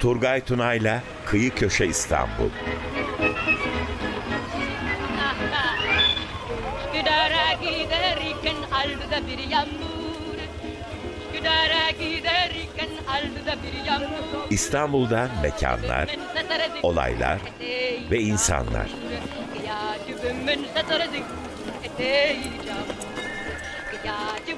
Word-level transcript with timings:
Turgay 0.00 0.40
Tunay'la 0.44 1.02
Kıyı 1.26 1.54
Köşe 1.54 1.86
İstanbul. 1.86 2.50
İstanbul'da 14.50 15.30
mekanlar, 15.42 16.16
olaylar 16.82 17.38
ve 18.10 18.20
insanlar. 18.20 18.90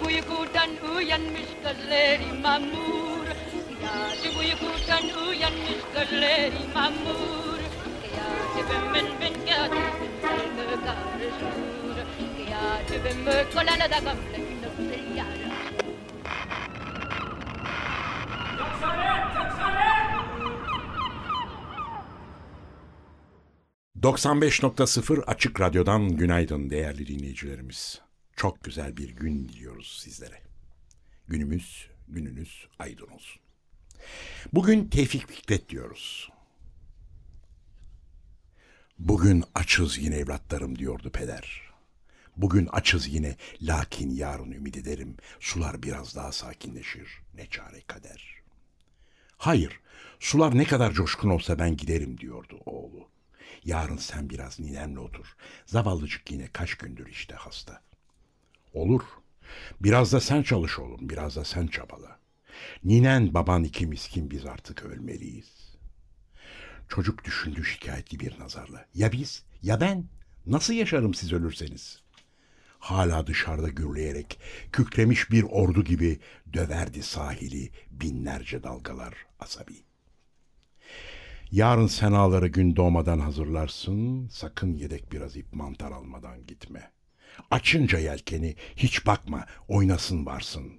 Uykudan 0.07 0.71
uyanmış 0.97 1.49
gözleri 1.65 2.41
mamur. 2.43 3.27
Gece 4.23 4.39
uykudan 4.39 5.27
uyanmış 5.29 5.81
gözleri 5.95 6.63
mamur. 6.75 7.59
Gece 8.57 8.79
ben 8.95 9.07
kalbime 10.23 10.77
karışır 10.85 11.69
Gece 12.89 13.51
kolana 13.55 13.91
da 13.91 13.99
gamle 13.99 14.99
yara 15.17 15.49
95.0 24.03 25.25
Açık 25.25 25.61
Radyo'dan 25.61 26.17
günaydın 26.17 26.71
değerli 26.71 27.07
dinleyicilerimiz. 27.07 28.08
Çok 28.39 28.65
güzel 28.65 28.97
bir 28.97 29.09
gün 29.09 29.49
diliyoruz 29.49 30.01
sizlere. 30.03 30.43
Günümüz, 31.29 31.89
gününüz 32.09 32.67
aydın 32.79 33.07
olsun. 33.07 33.43
Bugün 34.53 34.89
Tevfik 34.89 35.29
Fikret 35.29 35.69
diyoruz. 35.69 36.31
Bugün 38.99 39.45
açız 39.55 39.99
yine 39.99 40.17
evlatlarım 40.17 40.79
diyordu 40.79 41.11
peder. 41.11 41.63
Bugün 42.37 42.67
açız 42.67 43.09
yine 43.09 43.37
lakin 43.63 44.11
yarın 44.11 44.51
ümit 44.51 44.77
ederim. 44.77 45.17
Sular 45.41 45.83
biraz 45.83 46.17
daha 46.17 46.33
sakinleşir 46.33 47.23
ne 47.35 47.47
çare 47.47 47.81
kader. 47.87 48.43
Hayır 49.37 49.81
sular 50.21 50.59
ne 50.59 50.65
kadar 50.65 50.93
coşkun 50.93 51.31
olsa 51.31 51.59
ben 51.59 51.77
giderim 51.77 52.19
diyordu 52.19 52.61
oğlu. 52.67 53.09
Yarın 53.65 53.97
sen 53.97 54.31
biraz 54.31 54.61
ninemle 54.61 54.99
otur. 54.99 55.37
Zavallıcık 55.67 56.31
yine 56.31 56.49
kaç 56.53 56.75
gündür 56.75 57.07
işte 57.07 57.35
hasta. 57.35 57.88
Olur. 58.73 59.03
Biraz 59.81 60.13
da 60.13 60.21
sen 60.21 60.43
çalış 60.43 60.79
oğlum, 60.79 61.09
biraz 61.09 61.37
da 61.37 61.45
sen 61.45 61.67
çabala. 61.67 62.19
Ninen 62.85 63.35
baban 63.35 63.65
iki 63.65 63.87
miskin 63.87 64.31
biz 64.31 64.47
artık 64.47 64.83
ölmeliyiz. 64.83 65.77
Çocuk 66.89 67.25
düşündü 67.25 67.65
şikayetli 67.65 68.21
bir 68.21 68.39
nazarla. 68.39 68.87
Ya 68.95 69.13
biz, 69.13 69.43
ya 69.63 69.81
ben? 69.81 70.05
Nasıl 70.47 70.75
yaşarım 70.75 71.15
siz 71.15 71.33
ölürseniz? 71.33 72.03
Hala 72.79 73.27
dışarıda 73.27 73.69
gürleyerek 73.69 74.39
kükremiş 74.73 75.31
bir 75.31 75.43
ordu 75.43 75.85
gibi 75.85 76.19
döverdi 76.53 77.03
sahili 77.03 77.71
binlerce 77.91 78.63
dalgalar 78.63 79.15
asabi. 79.41 79.75
Yarın 81.51 81.87
senaları 81.87 82.49
gün 82.49 82.77
doğmadan 82.77 83.19
hazırlarsın, 83.19 84.29
sakın 84.29 84.75
yedek 84.75 85.13
biraz 85.13 85.37
ip 85.37 85.53
mantar 85.53 85.93
almadan 85.93 86.47
gitme. 86.47 86.91
Açınca 87.51 87.99
yelkeni 87.99 88.57
hiç 88.77 89.07
bakma, 89.07 89.47
oynasın 89.69 90.27
varsın. 90.27 90.73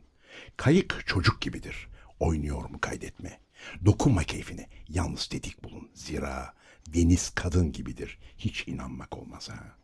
Kayık 0.57 1.03
çocuk 1.05 1.41
gibidir, 1.41 1.87
oynuyor 2.19 2.69
mu 2.69 2.81
kaydetme. 2.81 3.39
Dokunma 3.85 4.23
keyfine, 4.23 4.67
yalnız 4.89 5.27
tetik 5.27 5.63
bulun. 5.63 5.89
Zira 5.93 6.53
deniz 6.87 7.29
kadın 7.29 7.71
gibidir, 7.71 8.19
hiç 8.37 8.67
inanmak 8.67 9.17
olmaz 9.17 9.49
ha. 9.49 9.79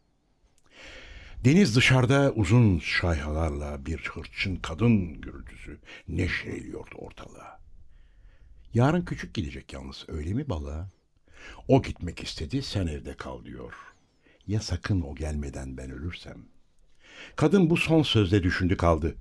Deniz 1.45 1.75
dışarıda 1.75 2.31
uzun 2.31 2.79
şayhalarla 2.79 3.85
bir 3.85 3.97
hırçın 3.97 4.55
kadın 4.55 5.21
gürültüsü 5.21 5.79
neşreliyordu 6.07 6.95
ortalığa. 6.95 7.59
Yarın 8.73 9.05
küçük 9.05 9.33
gidecek 9.33 9.73
yalnız 9.73 10.05
öyle 10.07 10.33
mi 10.33 10.49
balığa? 10.49 10.89
O 11.67 11.81
gitmek 11.81 12.23
istedi 12.23 12.61
sen 12.61 12.87
evde 12.87 13.17
kal 13.17 13.45
diyor. 13.45 13.73
Ya 14.47 14.61
sakın 14.61 15.01
o 15.01 15.15
gelmeden 15.15 15.77
ben 15.77 15.91
ölürsem. 15.91 16.45
Kadın 17.35 17.69
bu 17.69 17.77
son 17.77 18.03
sözde 18.03 18.43
düşündü 18.43 18.77
kaldı. 18.77 19.15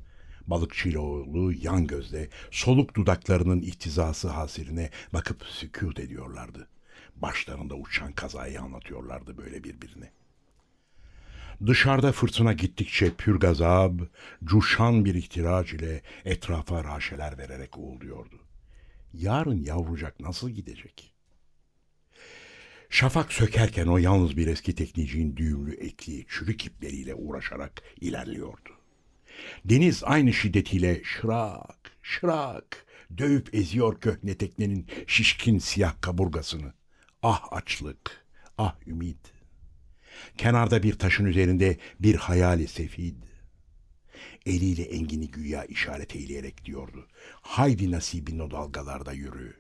Balıkçıyla 0.47 1.01
oğlu 1.01 1.53
yan 1.53 1.87
gözle 1.87 2.29
soluk 2.51 2.97
dudaklarının 2.97 3.63
ihtizası 3.63 4.29
hasiline 4.29 4.91
bakıp 5.13 5.45
sükut 5.45 6.01
ediyorlardı. 6.01 6.69
Başlarında 7.17 7.75
uçan 7.75 8.13
kazayı 8.13 8.61
anlatıyorlardı 8.61 9.39
böyle 9.39 9.65
birbirine. 9.65 10.11
Dışarıda 11.67 12.13
fırtına 12.13 12.53
gittikçe 12.53 13.15
pür 13.15 13.41
gazab, 13.41 13.99
cuşan 14.45 15.05
bir 15.05 15.15
ihtiraç 15.15 15.73
ile 15.73 16.03
etrafa 16.25 16.85
raşeler 16.85 17.39
vererek 17.39 17.79
uğulduyordu. 17.79 18.41
Yarın 19.13 19.65
yavrucak 19.65 20.21
nasıl 20.21 20.51
gidecek? 20.51 21.14
Şafak 22.91 23.33
sökerken 23.33 23.87
o 23.87 23.99
yalnız 23.99 24.37
bir 24.37 24.47
eski 24.47 24.75
tekniciğin 24.75 25.37
düğümlü 25.37 25.75
ekli 25.75 26.27
çürük 26.29 26.67
ipleriyle 26.67 27.15
uğraşarak 27.15 27.83
ilerliyordu. 28.01 28.71
Deniz 29.65 30.05
aynı 30.05 30.33
şiddetiyle 30.33 31.05
şırak, 31.05 31.91
şırak 32.03 32.87
dövüp 33.19 33.55
eziyor 33.55 34.01
köhne 34.01 34.35
teknenin 34.35 34.87
şişkin 35.07 35.59
siyah 35.59 36.01
kaburgasını. 36.01 36.73
Ah 37.23 37.53
açlık, 37.53 38.27
ah 38.59 38.77
ümit. 38.87 39.33
Kenarda 40.39 40.83
bir 40.83 40.99
taşın 40.99 41.25
üzerinde 41.25 41.77
bir 42.01 42.15
hayali 42.15 42.69
sefid. 42.69 43.17
Eliyle 44.47 44.83
Engin'i 44.83 45.31
güya 45.31 45.65
işaret 45.65 46.17
eyleyerek 46.17 46.65
diyordu. 46.65 47.09
Haydi 47.43 47.91
nasibin 47.91 48.39
o 48.39 48.51
dalgalarda 48.51 49.13
yürü. 49.13 49.57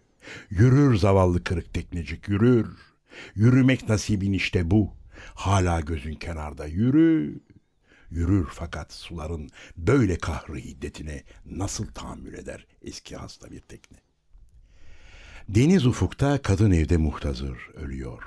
Yürür 0.51 0.97
zavallı 0.97 1.45
kırık 1.45 1.75
teknecik 1.75 2.29
yürür. 2.29 2.94
Yürümek 3.35 3.89
nasibin 3.89 4.33
işte 4.33 4.71
bu. 4.71 4.95
Hala 5.35 5.81
gözün 5.81 6.15
kenarda 6.15 6.67
yürü. 6.67 7.41
Yürür 8.11 8.49
fakat 8.53 8.93
suların 8.93 9.51
böyle 9.77 10.19
kahrı 10.19 10.57
hiddetine 10.57 11.23
nasıl 11.47 11.87
tahammül 11.87 12.35
eder 12.35 12.67
eski 12.83 13.17
hasta 13.17 13.51
bir 13.51 13.61
tekne. 13.61 13.99
Deniz 15.49 15.87
ufukta 15.87 16.43
kadın 16.43 16.71
evde 16.71 16.97
muhtazır 16.97 17.59
ölüyor. 17.75 18.23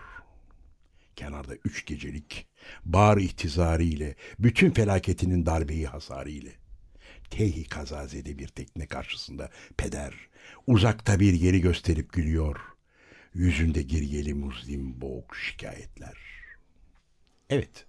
Kenarda 1.16 1.56
üç 1.66 1.86
gecelik 1.86 2.48
bağır 2.86 3.18
ihtizariyle, 3.18 4.16
bütün 4.40 4.72
felaketinin 4.72 5.46
darbeyi 5.46 5.88
hasarıyla. 5.88 6.52
Tehi 7.30 7.64
kazazede 7.64 8.38
bir 8.38 8.48
tekne 8.48 8.88
karşısında 8.88 9.50
peder, 9.78 10.14
uzakta 10.68 11.20
bir 11.20 11.34
yeri 11.34 11.62
gösterip 11.62 12.14
gülüyor. 12.14 12.60
Yüzünde 13.38 13.82
giryeli 13.82 14.34
muzlim 14.34 15.02
boğuk 15.02 15.36
şikayetler. 15.36 16.18
Evet, 17.50 17.86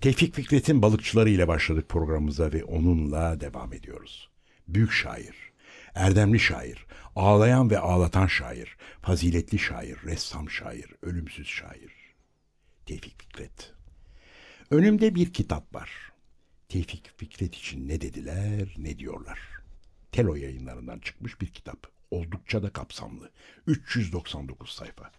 Tevfik 0.00 0.34
Fikret'in 0.34 0.82
balıkçıları 0.82 1.30
ile 1.30 1.48
başladık 1.48 1.88
programımıza 1.88 2.52
ve 2.52 2.64
onunla 2.64 3.40
devam 3.40 3.72
ediyoruz. 3.72 4.30
Büyük 4.68 4.92
şair, 4.92 5.34
erdemli 5.94 6.40
şair, 6.40 6.86
ağlayan 7.16 7.70
ve 7.70 7.78
ağlatan 7.78 8.26
şair, 8.26 8.76
faziletli 9.02 9.58
şair, 9.58 9.98
ressam 10.04 10.50
şair, 10.50 10.90
ölümsüz 11.02 11.46
şair. 11.46 11.92
Tevfik 12.86 13.22
Fikret. 13.22 13.72
Önümde 14.70 15.14
bir 15.14 15.32
kitap 15.32 15.74
var. 15.74 16.12
Tevfik 16.68 17.10
Fikret 17.16 17.54
için 17.54 17.88
ne 17.88 18.00
dediler, 18.00 18.74
ne 18.78 18.98
diyorlar. 18.98 19.38
Telo 20.12 20.34
yayınlarından 20.34 20.98
çıkmış 20.98 21.40
bir 21.40 21.46
kitap. 21.46 21.93
Oldukça 22.14 22.62
da 22.62 22.70
kapsamlı. 22.70 23.30
399 23.66 24.70
sayfa. 24.70 25.10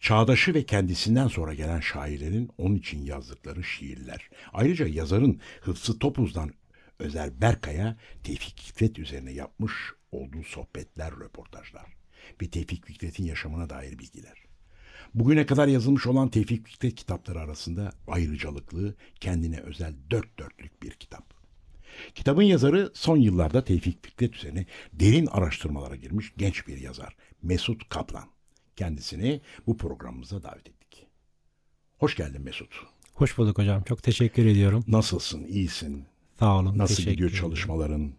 Çağdaşı 0.00 0.54
ve 0.54 0.66
kendisinden 0.66 1.28
sonra 1.28 1.54
gelen 1.54 1.80
şairlerin 1.80 2.50
onun 2.58 2.76
için 2.76 3.04
yazdıkları 3.04 3.64
şiirler. 3.64 4.30
Ayrıca 4.52 4.86
yazarın 4.86 5.40
Hıfzı 5.60 5.98
Topuz'dan 5.98 6.50
Özer 6.98 7.40
Berkay'a 7.40 7.96
Tevfik 8.24 8.60
Fikret 8.60 8.98
üzerine 8.98 9.32
yapmış 9.32 9.72
olduğu 10.12 10.42
sohbetler, 10.42 11.12
röportajlar 11.12 11.86
ve 12.42 12.50
Tevfik 12.50 12.86
Fikret'in 12.86 13.24
yaşamına 13.24 13.70
dair 13.70 13.98
bilgiler. 13.98 14.38
Bugüne 15.14 15.46
kadar 15.46 15.68
yazılmış 15.68 16.06
olan 16.06 16.28
Tevfik 16.28 16.66
Fikret 16.66 16.94
kitapları 16.94 17.40
arasında 17.40 17.92
ayrıcalıklı, 18.06 18.94
kendine 19.20 19.60
özel 19.60 19.94
dört 20.10 20.38
dörtlük 20.38 20.82
bir 20.82 20.90
kitap. 20.90 21.41
Kitabın 22.14 22.42
yazarı 22.42 22.90
son 22.94 23.16
yıllarda 23.16 23.64
Tevfik 23.64 24.06
Fikret 24.06 24.36
üzerine 24.36 24.66
derin 24.92 25.26
araştırmalara 25.26 25.96
girmiş 25.96 26.32
genç 26.36 26.66
bir 26.68 26.80
yazar 26.80 27.16
Mesut 27.42 27.88
Kaplan. 27.88 28.24
Kendisini 28.76 29.40
bu 29.66 29.76
programımıza 29.76 30.42
davet 30.42 30.68
ettik. 30.68 31.06
Hoş 31.98 32.16
geldin 32.16 32.42
Mesut. 32.42 32.74
Hoş 33.14 33.38
bulduk 33.38 33.58
hocam. 33.58 33.82
Çok 33.82 34.02
teşekkür 34.02 34.46
ediyorum. 34.46 34.84
Nasılsın? 34.88 35.44
İyisin? 35.44 36.04
Sağ 36.38 36.58
olun. 36.58 36.78
Nasıl 36.78 37.02
gidiyor 37.02 37.30
çalışmaların? 37.30 38.12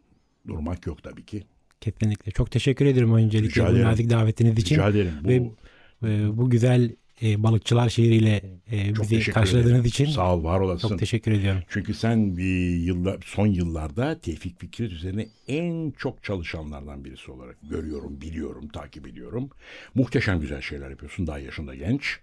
Durmak 0.48 0.86
yok 0.88 1.04
tabii 1.04 1.26
ki. 1.26 1.44
Kesinlikle. 1.82 2.32
Çok 2.32 2.52
teşekkür 2.52 2.86
ederim 2.86 3.14
öncelikle 3.14 3.68
bu 3.68 3.82
nazik 3.82 4.10
davetiniz 4.10 4.60
için. 4.60 4.76
Rica 4.76 4.90
ederim. 4.90 5.14
Bu, 5.24 5.56
Ve 6.04 6.16
e, 6.16 6.38
bu 6.38 6.50
güzel 6.50 6.96
e, 7.22 7.44
balıkçılar 7.44 7.90
şiiriyle 7.90 8.42
e, 8.72 8.94
çok 8.94 9.12
bizi 9.12 9.32
karşıladığınız 9.32 9.72
ederim. 9.72 9.86
için 9.86 10.06
Sağ 10.06 10.36
ol, 10.36 10.44
var 10.44 10.60
olasın. 10.60 10.88
çok 10.90 11.00
teşekkür 11.00 11.32
ediyorum. 11.32 11.62
Çünkü 11.70 11.94
sen 11.94 12.38
bir 12.38 12.76
yılda, 12.76 13.18
son 13.26 13.48
yıllarda 13.48 14.20
Tevfik 14.20 14.60
Fikret 14.60 14.92
üzerine 14.92 15.28
en 15.48 15.92
çok 15.92 16.24
çalışanlardan 16.24 17.06
birisi 17.06 17.32
olarak 17.32 17.58
görüyorum, 17.70 18.22
biliyorum, 18.22 18.68
takip 18.68 19.08
ediyorum. 19.08 19.50
Muhteşem 19.96 20.40
güzel 20.40 20.62
şeyler 20.62 20.90
yapıyorsun. 20.90 21.28
Daha 21.28 21.40
yaşında 21.40 21.76
genç. 21.76 22.20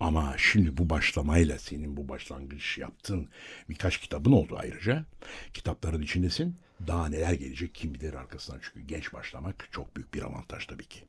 Ama 0.00 0.34
şimdi 0.38 0.76
bu 0.76 0.90
başlamayla 0.90 1.58
senin 1.58 1.96
bu 1.96 2.08
başlangıç 2.08 2.78
yaptığın 2.78 3.28
birkaç 3.68 3.98
kitabın 3.98 4.32
oldu 4.32 4.56
ayrıca. 4.58 5.04
Kitapların 5.54 6.02
içindesin. 6.02 6.56
Daha 6.86 7.08
neler 7.08 7.32
gelecek 7.32 7.74
kim 7.74 7.94
bilir 7.94 8.14
arkasından. 8.14 8.60
Çünkü 8.62 8.80
genç 8.86 9.12
başlamak 9.12 9.68
çok 9.72 9.96
büyük 9.96 10.14
bir 10.14 10.22
avantaj 10.22 10.66
tabii 10.66 10.84
ki. 10.86 11.00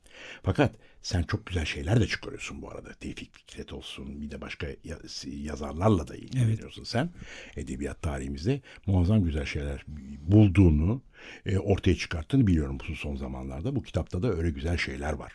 Fakat 0.43 0.75
sen 1.01 1.23
çok 1.23 1.45
güzel 1.45 1.65
şeyler 1.65 1.99
de 2.01 2.07
çıkarıyorsun 2.07 2.61
bu 2.61 2.71
arada. 2.71 2.93
Tevfik 2.93 3.33
Fikret 3.35 3.73
olsun 3.73 4.21
bir 4.21 4.31
de 4.31 4.41
başka 4.41 4.67
ya- 4.83 4.99
yazarlarla 5.25 6.07
da 6.07 6.15
ilgileniyorsun 6.15 6.83
sen. 6.83 7.09
Edebiyat 7.55 8.01
tarihimizde 8.01 8.61
muazzam 8.85 9.23
güzel 9.23 9.45
şeyler 9.45 9.85
bulduğunu, 10.21 11.01
e, 11.45 11.57
ortaya 11.57 11.95
çıkarttığını 11.95 12.47
biliyorum 12.47 12.77
bu 12.89 12.95
son 12.95 13.15
zamanlarda. 13.15 13.75
Bu 13.75 13.83
kitapta 13.83 14.23
da 14.23 14.33
öyle 14.33 14.49
güzel 14.49 14.77
şeyler 14.77 15.13
var. 15.13 15.33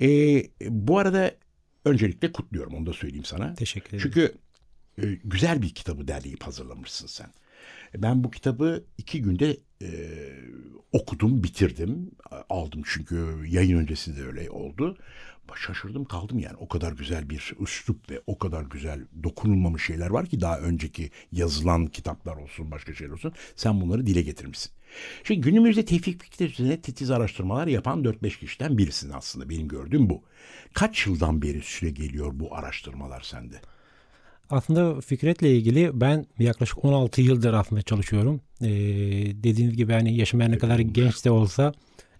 E, 0.00 0.08
bu 0.60 0.98
arada 0.98 1.34
öncelikle 1.84 2.32
kutluyorum 2.32 2.74
onu 2.74 2.86
da 2.86 2.92
söyleyeyim 2.92 3.24
sana. 3.24 3.54
Teşekkür 3.54 3.88
ederim. 3.88 4.02
Çünkü 4.02 4.34
e, 5.02 5.18
güzel 5.24 5.62
bir 5.62 5.68
kitabı 5.74 6.08
derleyip 6.08 6.42
hazırlamışsın 6.42 7.06
sen. 7.06 7.30
Ben 7.96 8.24
bu 8.24 8.30
kitabı 8.30 8.84
iki 8.98 9.22
günde 9.22 9.56
e, 9.82 9.88
okudum, 10.92 11.44
bitirdim. 11.44 12.10
Aldım 12.50 12.82
çünkü 12.86 13.44
yayın 13.46 13.78
öncesi 13.78 14.16
de 14.16 14.24
öyle 14.24 14.50
oldu. 14.50 14.98
Şaşırdım 15.56 16.04
kaldım 16.04 16.38
yani. 16.38 16.56
O 16.56 16.68
kadar 16.68 16.92
güzel 16.92 17.30
bir 17.30 17.54
üslup 17.60 18.10
ve 18.10 18.20
o 18.26 18.38
kadar 18.38 18.62
güzel 18.62 19.00
dokunulmamış 19.22 19.86
şeyler 19.86 20.10
var 20.10 20.26
ki 20.26 20.40
daha 20.40 20.58
önceki 20.58 21.10
yazılan 21.32 21.86
kitaplar 21.86 22.36
olsun, 22.36 22.70
başka 22.70 22.94
şeyler 22.94 23.12
olsun. 23.12 23.32
Sen 23.56 23.80
bunları 23.80 24.06
dile 24.06 24.22
getirmişsin. 24.22 24.72
Şimdi 25.24 25.40
günümüzde 25.40 25.84
Tevfik 25.84 26.22
Fikret 26.22 26.50
üzerine 26.50 26.80
titiz 26.80 27.10
araştırmalar 27.10 27.66
yapan 27.66 28.04
4-5 28.04 28.38
kişiden 28.38 28.78
birisin 28.78 29.10
aslında. 29.10 29.48
Benim 29.48 29.68
gördüğüm 29.68 30.10
bu. 30.10 30.22
Kaç 30.74 31.06
yıldan 31.06 31.42
beri 31.42 31.60
süre 31.62 31.90
geliyor 31.90 32.30
bu 32.34 32.54
araştırmalar 32.56 33.20
sende? 33.20 33.60
Aslında 34.50 35.00
Fikret'le 35.00 35.42
ilgili 35.42 35.90
ben 36.00 36.26
yaklaşık 36.38 36.84
16 36.84 37.22
yıldır 37.22 37.52
aslında 37.52 37.82
çalışıyorum. 37.82 38.40
Ee, 38.60 38.68
dediğiniz 39.44 39.76
gibi 39.76 39.92
hani 39.92 40.16
yaşım 40.16 40.40
her 40.40 40.50
ne 40.50 40.58
kadar 40.58 40.78
genç 40.78 41.24
de 41.24 41.30
olsa 41.30 41.72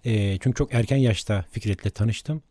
e, 0.05 0.39
çünkü 0.39 0.59
çok 0.59 0.75
erken 0.75 0.97
yaşta 0.97 1.45
Fikret'le 1.51 1.95
tanıştım. 1.95 2.43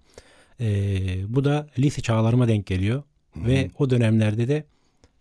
Ee, 0.60 1.18
bu 1.28 1.46
da 1.46 1.68
lise 1.80 2.02
çağlarıma 2.02 2.48
denk 2.48 2.66
geliyor. 2.66 3.04
Ve 3.36 3.70
o 3.80 3.90
dönemlerde 3.90 4.48
de 4.48 4.66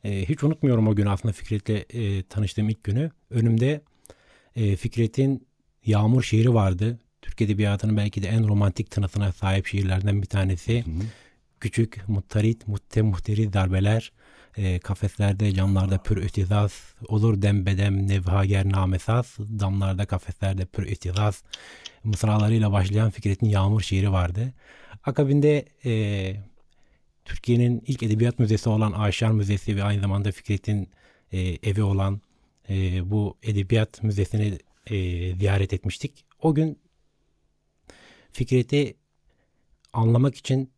e, 0.04 0.28
hiç 0.28 0.44
unutmuyorum 0.44 0.88
o 0.88 0.94
gün 0.94 1.06
aslında 1.06 1.32
Fikret'le 1.32 1.94
e, 1.94 2.22
tanıştığım 2.22 2.68
ilk 2.68 2.84
günü. 2.84 3.10
Önümde 3.30 3.80
e, 4.56 4.76
Fikret'in 4.76 5.46
Yağmur 5.86 6.22
şiiri 6.22 6.54
vardı. 6.54 6.98
Türk 7.22 7.40
Edebiyatı'nın 7.40 7.96
belki 7.96 8.22
de 8.22 8.28
en 8.28 8.48
romantik 8.48 8.90
tınısına 8.90 9.32
sahip 9.32 9.66
şiirlerden 9.66 10.22
bir 10.22 10.26
tanesi. 10.26 10.84
Küçük, 11.60 12.08
muttarit, 12.08 12.68
mutte 12.68 13.02
muhteri 13.02 13.52
darbeler, 13.52 14.12
e, 14.56 14.78
kafeslerde, 14.78 15.54
camlarda 15.54 15.98
pür 15.98 16.16
ötizaz, 16.16 16.94
olur 17.08 17.42
dembedem 17.42 18.08
nevhager 18.08 18.68
namesaz, 18.68 19.36
damlarda, 19.38 20.06
kafeslerde 20.06 20.64
pür 20.64 20.92
ötizaz 20.92 21.42
mısralarıyla 22.04 22.72
başlayan 22.72 23.10
Fikret'in 23.10 23.46
Yağmur 23.46 23.80
şiiri 23.80 24.12
vardı. 24.12 24.52
Akabinde 25.04 25.64
e, 25.84 26.36
Türkiye'nin 27.24 27.82
ilk 27.86 28.02
edebiyat 28.02 28.38
müzesi 28.38 28.68
olan 28.68 28.92
Aşar 28.92 29.30
Müzesi 29.30 29.76
ve 29.76 29.82
aynı 29.82 30.00
zamanda 30.00 30.32
Fikret'in 30.32 30.88
e, 31.32 31.38
evi 31.40 31.82
olan 31.82 32.20
e, 32.68 33.10
bu 33.10 33.36
edebiyat 33.42 34.02
müzesini 34.02 34.58
e, 34.86 34.96
ziyaret 35.36 35.72
etmiştik. 35.72 36.24
O 36.42 36.54
gün 36.54 36.78
Fikret'i 38.32 38.96
anlamak 39.92 40.34
için 40.34 40.70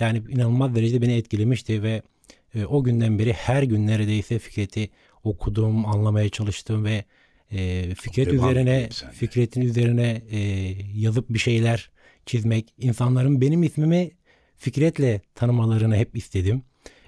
yani 0.00 0.22
inanılmaz 0.28 0.74
derecede 0.74 1.02
beni 1.02 1.12
etkilemişti 1.12 1.82
ve 1.82 2.02
e, 2.54 2.64
o 2.64 2.82
günden 2.84 3.18
beri 3.18 3.32
her 3.32 3.62
gün 3.62 3.86
neredeyse 3.86 4.38
Fikret'i 4.38 4.90
okudum, 5.24 5.86
anlamaya 5.86 6.28
çalıştım 6.28 6.84
ve 6.84 7.04
e, 7.52 7.94
Fikret 7.94 8.26
devam 8.26 8.50
üzerine. 8.50 8.88
Fikret'in 9.12 9.60
üzerine 9.60 10.22
e, 10.30 10.38
yazıp 10.94 11.30
bir 11.30 11.38
şeyler 11.38 11.90
çizmek, 12.26 12.74
insanların 12.78 13.40
benim 13.40 13.62
ismimi 13.62 14.10
Fikret'le 14.56 15.22
tanımalarını 15.34 15.96
hep 15.96 16.16
istedim. 16.16 16.62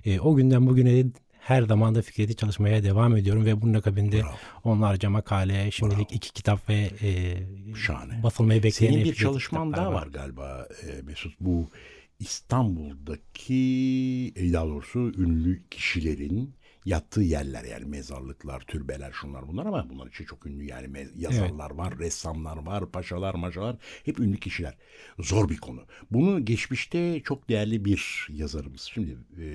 E, 0.05 0.21
o 0.21 0.35
günden 0.35 0.67
bugüne 0.67 1.05
her 1.41 1.63
zaman 1.63 1.95
da 1.95 2.03
Fikret'i 2.03 2.37
çalışmaya 2.37 2.85
devam 2.85 3.17
ediyorum 3.17 3.45
ve 3.45 3.63
bunun 3.63 3.75
akabinde 3.75 4.21
Bravo. 4.21 4.35
onlarca 4.65 5.11
makale, 5.11 5.71
şimdilik 5.71 6.13
iki 6.13 6.33
kitap 6.33 6.69
ve 6.69 6.91
e, 7.03 7.37
Şahane. 7.75 8.23
basılmayı 8.23 8.63
bekleyen 8.63 8.93
Senin 8.93 9.05
bir 9.05 9.15
çalışman 9.15 9.73
daha 9.73 9.93
var 9.93 10.07
galiba 10.07 10.69
e, 10.83 11.03
Mesut. 11.03 11.35
Bu 11.41 11.71
İstanbul'daki 12.19 14.33
e, 14.37 14.53
daha 14.53 14.67
doğrusu 14.67 14.99
ünlü 14.99 15.63
kişilerin 15.71 16.55
yattığı 16.85 17.23
yerler 17.23 17.65
yani 17.65 17.85
mezarlıklar, 17.85 18.61
türbeler 18.61 19.13
şunlar 19.13 19.49
bunlar 19.49 19.67
ama 19.67 19.91
bunlar 19.91 20.07
için 20.07 20.25
çok 20.25 20.47
ünlü 20.47 20.65
yani 20.65 21.09
yazarlar 21.17 21.71
var, 21.71 21.99
ressamlar 21.99 22.67
var, 22.67 22.91
paşalar, 22.91 23.35
maşalar 23.35 23.77
hep 24.05 24.21
ünlü 24.21 24.41
kişiler. 24.41 24.75
Zor 25.19 25.49
bir 25.49 25.57
konu. 25.57 25.87
Bunu 26.11 26.45
geçmişte 26.45 27.21
çok 27.21 27.49
değerli 27.49 27.85
bir 27.85 28.29
yazarımız. 28.31 28.83
Şimdi 28.83 29.17
e, 29.41 29.47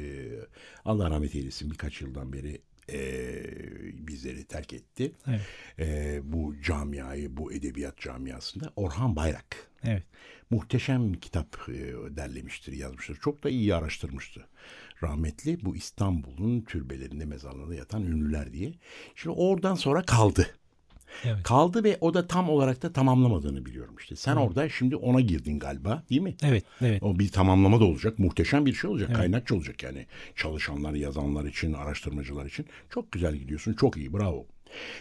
Allah 0.85 1.09
rahmet 1.09 1.35
eylesin 1.35 1.71
birkaç 1.71 2.01
yıldan 2.01 2.33
beri 2.33 2.61
e, 2.91 2.97
bizleri 4.07 4.45
terk 4.45 4.73
etti. 4.73 5.11
Evet. 5.27 5.41
E, 5.79 6.19
bu 6.23 6.61
camiayı, 6.61 7.37
bu 7.37 7.53
edebiyat 7.53 7.97
camiasında 7.97 8.73
Orhan 8.75 9.15
Bayrak 9.15 9.71
Evet. 9.83 10.03
muhteşem 10.49 11.13
kitap 11.13 11.69
e, 11.69 11.73
derlemiştir, 12.15 12.73
yazmıştır. 12.73 13.15
Çok 13.15 13.43
da 13.43 13.49
iyi 13.49 13.75
araştırmıştı. 13.75 14.47
Rahmetli 15.03 15.65
bu 15.65 15.75
İstanbul'un 15.75 16.61
türbelerinde, 16.61 17.25
mezarlarında 17.25 17.75
yatan 17.75 18.03
ünlüler 18.03 18.53
diye. 18.53 18.73
Şimdi 19.15 19.35
oradan 19.39 19.75
sonra 19.75 20.01
kaldı. 20.01 20.47
Evet. 21.23 21.43
Kaldı 21.43 21.83
ve 21.83 21.97
o 22.01 22.13
da 22.13 22.27
tam 22.27 22.49
olarak 22.49 22.81
da 22.81 22.93
tamamlamadığını 22.93 23.65
biliyorum 23.65 23.95
işte. 23.99 24.15
Sen 24.15 24.35
orada 24.35 24.69
şimdi 24.69 24.95
ona 24.95 25.21
girdin 25.21 25.59
galiba 25.59 26.03
değil 26.09 26.21
mi? 26.21 26.35
Evet, 26.43 26.63
evet. 26.81 27.03
O 27.03 27.19
bir 27.19 27.31
tamamlama 27.31 27.79
da 27.79 27.85
olacak. 27.85 28.19
Muhteşem 28.19 28.65
bir 28.65 28.73
şey 28.73 28.89
olacak. 28.89 29.15
Kaynakçı 29.15 29.55
olacak 29.55 29.83
yani. 29.83 30.05
Çalışanlar, 30.35 30.93
yazanlar 30.93 31.45
için, 31.45 31.73
araştırmacılar 31.73 32.45
için. 32.45 32.65
Çok 32.89 33.11
güzel 33.11 33.35
gidiyorsun. 33.35 33.73
Çok 33.73 33.97
iyi. 33.97 34.13
Bravo. 34.13 34.45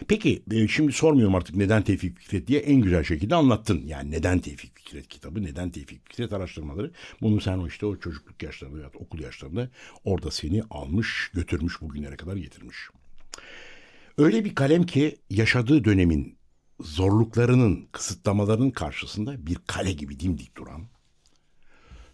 Peki 0.07 0.43
e, 0.51 0.67
şimdi 0.67 0.91
sormuyorum 0.91 1.35
artık 1.35 1.55
neden 1.55 1.83
Tevfik 1.83 2.19
Fikret 2.19 2.47
diye 2.47 2.59
en 2.59 2.81
güzel 2.81 3.03
şekilde 3.03 3.35
anlattın. 3.35 3.83
Yani 3.85 4.11
neden 4.11 4.39
Tevfik 4.39 4.75
Fikret 4.75 5.07
kitabı, 5.07 5.43
neden 5.43 5.69
Tevfik 5.69 6.09
Fikret 6.09 6.33
araştırmaları. 6.33 6.91
Bunu 7.21 7.41
sen 7.41 7.57
o 7.57 7.67
işte 7.67 7.85
o 7.85 7.97
çocukluk 7.99 8.43
yaşlarında 8.43 8.79
ya 8.79 8.93
da 8.93 8.97
okul 8.97 9.19
yaşlarında 9.19 9.69
orada 10.03 10.31
seni 10.31 10.63
almış, 10.69 11.31
götürmüş 11.33 11.81
bugünlere 11.81 12.15
kadar 12.15 12.35
getirmiş. 12.35 12.77
Öyle 14.17 14.45
bir 14.45 14.55
kalem 14.55 14.83
ki 14.83 15.17
yaşadığı 15.29 15.83
dönemin 15.83 16.37
zorluklarının, 16.79 17.87
kısıtlamalarının 17.91 18.71
karşısında 18.71 19.47
bir 19.47 19.57
kale 19.67 19.91
gibi 19.91 20.19
dimdik 20.19 20.57
duran, 20.57 20.87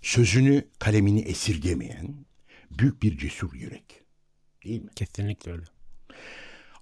sözünü, 0.01 0.67
kalemini 0.79 1.21
esirgemeyen 1.21 2.25
büyük 2.71 3.03
bir 3.03 3.17
cesur 3.17 3.53
yürek. 3.53 4.03
Değil 4.65 4.81
mi? 4.81 4.89
Kesinlikle 4.95 5.51
öyle. 5.51 5.63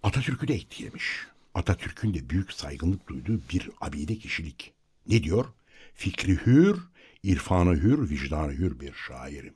Atatürk'ü 0.03 0.48
de 0.48 0.53
etkilemiş. 0.53 1.27
Atatürk'ün 1.53 2.13
de 2.13 2.29
büyük 2.29 2.53
saygınlık 2.53 3.08
duyduğu 3.08 3.41
bir 3.53 3.70
abide 3.81 4.15
kişilik. 4.15 4.74
Ne 5.08 5.24
diyor? 5.24 5.46
Fikri 5.93 6.46
hür, 6.46 6.77
irfanı 7.24 7.75
hür, 7.75 8.10
vicdanı 8.10 8.51
hür 8.51 8.79
bir 8.79 8.93
şairim. 9.08 9.53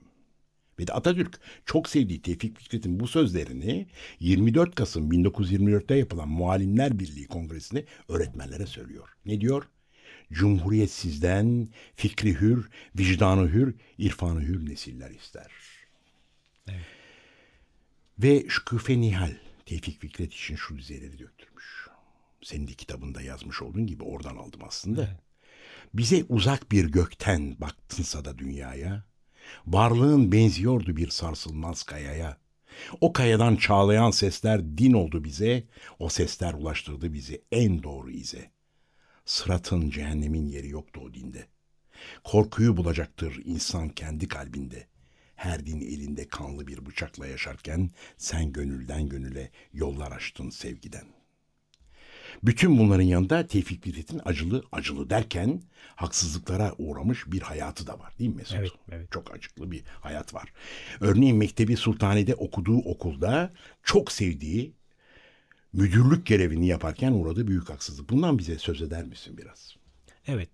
Ve 0.80 0.88
de 0.88 0.94
Atatürk 0.94 1.40
çok 1.66 1.90
sevdiği 1.90 2.22
Tevfik 2.22 2.60
Fikret'in 2.60 3.00
bu 3.00 3.08
sözlerini 3.08 3.88
24 4.20 4.76
Kasım 4.76 5.12
1924'te 5.12 5.96
yapılan 5.96 6.30
Muallimler 6.30 7.00
Birliği 7.00 7.28
Kongresi'nde 7.28 7.86
öğretmenlere 8.10 8.66
söylüyor. 8.66 9.10
Ne 9.26 9.42
diyor? 9.42 9.68
Cumhuriyet 10.32 10.92
sizden 10.92 11.70
fikri 11.96 12.34
hür, 12.42 12.70
vicdanı 12.96 13.50
hür, 13.50 13.76
irfanı 13.98 14.42
hür 14.42 14.70
nesiller 14.70 15.12
ister. 15.12 15.52
Ve 18.20 18.46
Şüküfe 18.50 19.02
Nihal 19.02 19.34
Tevfik 19.66 20.02
Fikret 20.02 20.34
için 20.34 20.56
şu 20.56 20.78
dizeleri 20.78 21.20
döktürmüş. 21.20 21.88
Senin 22.44 22.68
de 22.68 22.74
kitabında 22.74 23.22
yazmış 23.22 23.62
olduğun 23.62 23.88
gibi 23.88 24.04
oradan 24.04 24.36
aldım 24.36 24.62
aslında. 24.64 25.10
Bize 25.94 26.26
uzak 26.30 26.72
bir 26.72 26.86
gökten 26.86 27.60
baktınsa 27.60 28.26
da 28.26 28.38
dünyaya, 28.38 29.04
varlığın 29.68 30.32
benziyordu 30.32 30.98
bir 30.98 31.10
sarsılmaz 31.10 31.84
kayaya. 31.84 32.38
O 33.02 33.14
kayadan 33.14 33.56
çağlayan 33.56 34.12
sesler 34.12 34.78
din 34.78 34.94
oldu 34.94 35.24
bize, 35.24 35.64
o 36.00 36.10
sesler 36.10 36.54
ulaştırdı 36.54 37.14
bizi 37.14 37.42
en 37.52 37.84
doğru 37.84 38.12
ize. 38.12 38.52
Sıratın 39.26 39.90
cehennemin 39.90 40.48
yeri 40.48 40.70
yoktu 40.70 41.02
o 41.06 41.14
dinde. 41.14 41.48
Korkuyu 42.24 42.78
bulacaktır 42.78 43.42
insan 43.46 43.90
kendi 43.90 44.28
kalbinde. 44.28 44.88
Her 45.36 45.66
din 45.66 45.82
elinde 45.82 46.28
kanlı 46.28 46.68
bir 46.68 46.86
bıçakla 46.86 47.28
yaşarken 47.28 47.90
sen 48.18 48.54
gönülden 48.54 49.10
gönüle 49.10 49.52
yollar 49.74 50.12
açtın 50.12 50.50
sevgiden. 50.50 51.06
Bütün 52.44 52.78
bunların 52.78 53.04
yanında 53.04 53.48
Tevfik 53.48 53.84
Fikret'in 53.84 54.22
acılı 54.26 54.64
acılı 54.72 55.10
derken 55.10 55.62
haksızlıklara 55.96 56.74
uğramış 56.78 57.24
bir 57.28 57.42
hayatı 57.42 57.88
da 57.88 58.00
var 58.00 58.14
değil 58.20 58.30
mi 58.30 58.36
Mesut? 58.36 58.58
Evet, 58.58 58.72
evet. 58.92 59.12
Çok 59.12 59.34
acıklı 59.36 59.72
bir 59.72 59.84
hayat 60.02 60.34
var. 60.34 60.54
Örneğin 61.00 61.38
Mektebi 61.38 61.78
Sultane'de 61.78 62.36
okuduğu 62.36 62.78
okulda 62.78 63.54
çok 63.84 64.12
sevdiği 64.12 64.74
müdürlük 65.74 66.26
görevini 66.26 66.68
yaparken 66.68 67.12
uğradığı 67.12 67.48
büyük 67.48 67.70
haksızlık. 67.70 68.10
Bundan 68.10 68.38
bize 68.38 68.58
söz 68.60 68.82
eder 68.82 69.04
misin 69.04 69.38
biraz? 69.38 69.76
Evet. 70.28 70.50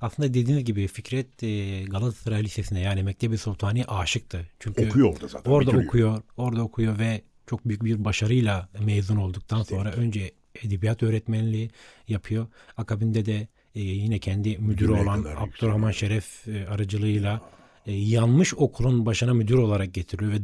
Aslında 0.00 0.34
dediğiniz 0.34 0.64
gibi 0.64 0.88
Fikret 0.88 1.42
e, 1.42 1.82
Galatasaray 1.84 2.44
Lisesi'ne 2.44 2.80
yani 2.80 3.02
Mektebi 3.02 3.38
Sultani'ye 3.38 3.84
aşıktı. 3.84 4.46
Çünkü 4.60 4.88
Okuyor 4.88 5.12
orada 5.12 5.28
zaten. 5.28 5.50
Orada 5.50 5.70
bitiriyor. 5.70 5.88
okuyor, 5.88 6.22
orada 6.36 6.62
okuyor 6.62 6.98
ve 6.98 7.22
çok 7.46 7.68
büyük 7.68 7.84
bir 7.84 8.04
başarıyla 8.04 8.68
mezun 8.84 9.16
olduktan 9.16 9.62
sonra 9.62 9.92
önce 9.92 10.32
edebiyat 10.64 11.02
öğretmenliği 11.02 11.70
yapıyor. 12.08 12.46
Akabinde 12.76 13.26
de 13.26 13.48
e, 13.74 13.80
yine 13.80 14.18
kendi 14.18 14.48
müdürü 14.48 14.66
Müdürlüğe 14.66 15.02
olan 15.02 15.24
Abdurrahman 15.36 15.90
Şeref 15.90 16.48
e, 16.48 16.68
aracılığıyla 16.68 17.40
e, 17.86 17.92
yanmış 17.92 18.54
okulun 18.54 19.06
başına 19.06 19.34
müdür 19.34 19.54
olarak 19.54 19.94
getiriyor 19.94 20.32
ve 20.32 20.38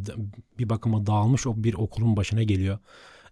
bir 0.59 0.68
bakıma 0.68 1.06
dağılmış 1.06 1.47
o 1.47 1.54
bir 1.56 1.75
okulun 1.75 2.16
başına 2.16 2.42
geliyor 2.42 2.78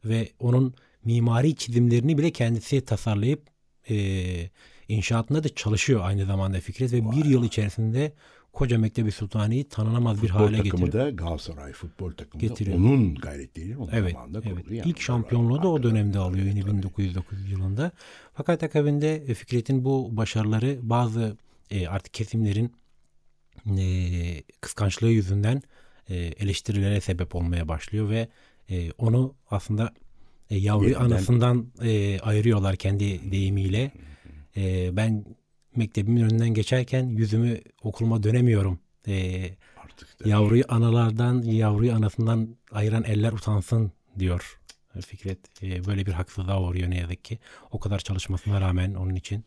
ve 0.04 0.28
onun 0.38 0.74
mimari 1.04 1.56
çizimlerini 1.56 2.18
bile 2.18 2.30
kendisi 2.30 2.84
tasarlayıp 2.84 3.46
e, 3.90 3.96
inşaatında 4.90 5.44
da 5.44 5.48
çalışıyor 5.48 6.00
aynı 6.04 6.24
zamanda 6.26 6.60
Fikret 6.60 6.92
ve 6.92 7.10
bir 7.10 7.24
yıl 7.24 7.44
içerisinde 7.44 8.12
koca 8.52 8.78
Mektebi 8.78 9.12
Sultani'yi 9.12 9.68
tanınamaz 9.68 10.22
bir 10.22 10.28
Futbol 10.28 10.44
hale 10.44 10.56
takımı 10.56 10.84
getiriyor. 10.84 11.06
da 11.06 11.10
Galatasaray 11.10 11.72
futbol 11.72 12.12
takımı 12.12 12.42
da 12.42 12.46
Getiriyor. 12.46 12.76
onun 12.78 13.14
gayretleriyle 13.14 13.76
onun 13.76 13.90
Evet, 13.92 14.12
zamanında 14.12 14.38
evet. 14.44 14.52
kuruldu. 14.54 14.74
Yani. 14.74 14.88
İlk 14.88 15.00
şampiyonluğu 15.00 15.62
da 15.62 15.68
o 15.68 15.82
dönemde 15.82 16.18
alıyor 16.18 16.46
yine 16.46 16.60
Tabii. 16.60 16.72
1909 16.76 17.50
yılında. 17.50 17.90
Fakat 18.34 18.62
akabinde 18.62 19.16
e, 19.16 19.34
Fikret'in 19.34 19.84
bu 19.84 20.16
başarıları 20.16 20.78
bazı 20.82 21.36
e, 21.70 21.88
artık 21.88 22.14
kesimlerin 22.14 22.72
e, 23.78 24.42
kıskançlığı 24.60 25.08
yüzünden 25.10 25.62
e, 26.08 26.16
eleştirilere 26.16 27.00
sebep 27.00 27.34
olmaya 27.34 27.68
başlıyor 27.68 28.10
ve 28.10 28.28
e, 28.70 28.90
onu 28.92 29.34
aslında 29.50 29.92
e, 30.50 30.56
yavru 30.56 30.88
Yerinden- 30.88 31.04
anasından 31.04 31.66
e, 31.82 32.20
ayırıyorlar 32.20 32.76
kendi 32.76 33.32
deyimiyle. 33.32 33.90
E, 34.56 34.96
ben 34.96 35.24
mektebimin 35.76 36.22
önünden 36.22 36.48
geçerken 36.48 37.06
yüzümü 37.06 37.60
okuluma 37.82 38.22
dönemiyorum. 38.22 38.80
E, 39.08 39.44
Artık 39.84 40.26
Yavruyu 40.26 40.64
analardan, 40.68 41.42
yavruyu 41.42 41.92
anasından 41.94 42.56
ayıran 42.72 43.04
eller 43.04 43.32
utansın 43.32 43.92
diyor 44.18 44.60
Fikret. 45.06 45.62
Ee, 45.62 45.86
böyle 45.86 46.06
bir 46.06 46.12
haksızlığa 46.12 46.62
uğruyor 46.62 46.90
ne 46.90 46.98
yazık 46.98 47.24
ki. 47.24 47.38
O 47.70 47.80
kadar 47.80 47.98
çalışmasına 47.98 48.60
rağmen 48.60 48.94
onun 48.94 49.14
için. 49.14 49.44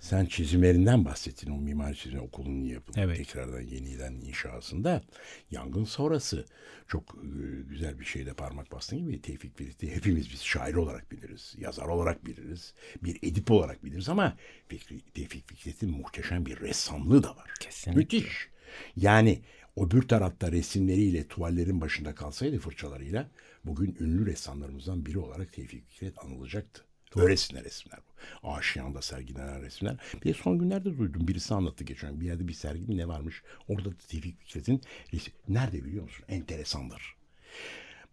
Sen 0.00 0.26
çizimlerinden 0.26 1.04
bahsettin 1.04 1.50
o 1.50 1.56
mimari 1.58 1.96
çizim 1.96 2.20
okulunun 2.20 2.64
yapılıp 2.64 2.98
Evet. 2.98 3.16
tekrardan 3.16 3.60
yeniden 3.60 4.12
inşasında. 4.12 5.02
Yangın 5.50 5.84
sonrası 5.84 6.44
çok 6.88 7.14
e, 7.14 7.62
güzel 7.68 8.00
bir 8.00 8.04
şeyle 8.04 8.32
parmak 8.32 8.72
bastın 8.72 8.98
gibi 8.98 9.22
Tevfik 9.22 9.58
Fikret'i 9.58 9.94
hepimiz 9.96 10.32
biz 10.32 10.42
şair 10.42 10.74
olarak 10.74 11.12
biliriz, 11.12 11.54
yazar 11.58 11.86
olarak 11.86 12.26
biliriz, 12.26 12.74
bir 13.02 13.18
edip 13.22 13.50
olarak 13.50 13.84
biliriz 13.84 14.08
ama 14.08 14.36
Fikri, 14.68 15.00
Tevfik 15.00 15.48
Fikret'in 15.48 15.90
muhteşem 15.90 16.46
bir 16.46 16.60
ressamlığı 16.60 17.22
da 17.22 17.36
var. 17.36 17.50
Kesinlikle. 17.60 18.00
Müthiş. 18.00 18.48
Yani 18.96 19.42
öbür 19.76 20.02
tarafta 20.02 20.52
resimleriyle 20.52 21.28
tuvallerin 21.28 21.80
başında 21.80 22.14
kalsaydı 22.14 22.58
fırçalarıyla 22.58 23.30
bugün 23.64 23.96
ünlü 24.00 24.26
ressamlarımızdan 24.26 25.06
biri 25.06 25.18
olarak 25.18 25.52
Tevfik 25.52 25.88
Fikret 25.88 26.24
anılacaktı. 26.24 26.84
Öylesine 27.16 27.64
resimler 27.64 27.98
bu. 27.98 28.48
Aşiyan'da 28.48 29.02
sergilenen 29.02 29.62
resimler. 29.62 29.96
Bir 30.24 30.28
de 30.28 30.34
son 30.34 30.58
günlerde 30.58 30.98
duydum. 30.98 31.28
Birisi 31.28 31.54
anlattı 31.54 31.84
geçen. 31.84 32.20
Bir 32.20 32.26
yerde 32.26 32.48
bir 32.48 32.52
sergi 32.52 32.86
mi 32.86 32.96
ne 32.96 33.08
varmış. 33.08 33.42
Orada 33.68 33.90
da 33.90 33.96
Tevfik 34.08 34.40
Fikret'in 34.40 34.80
resim. 35.12 35.34
Nerede 35.48 35.84
biliyor 35.84 36.04
musun? 36.04 36.24
Enteresandır. 36.28 37.14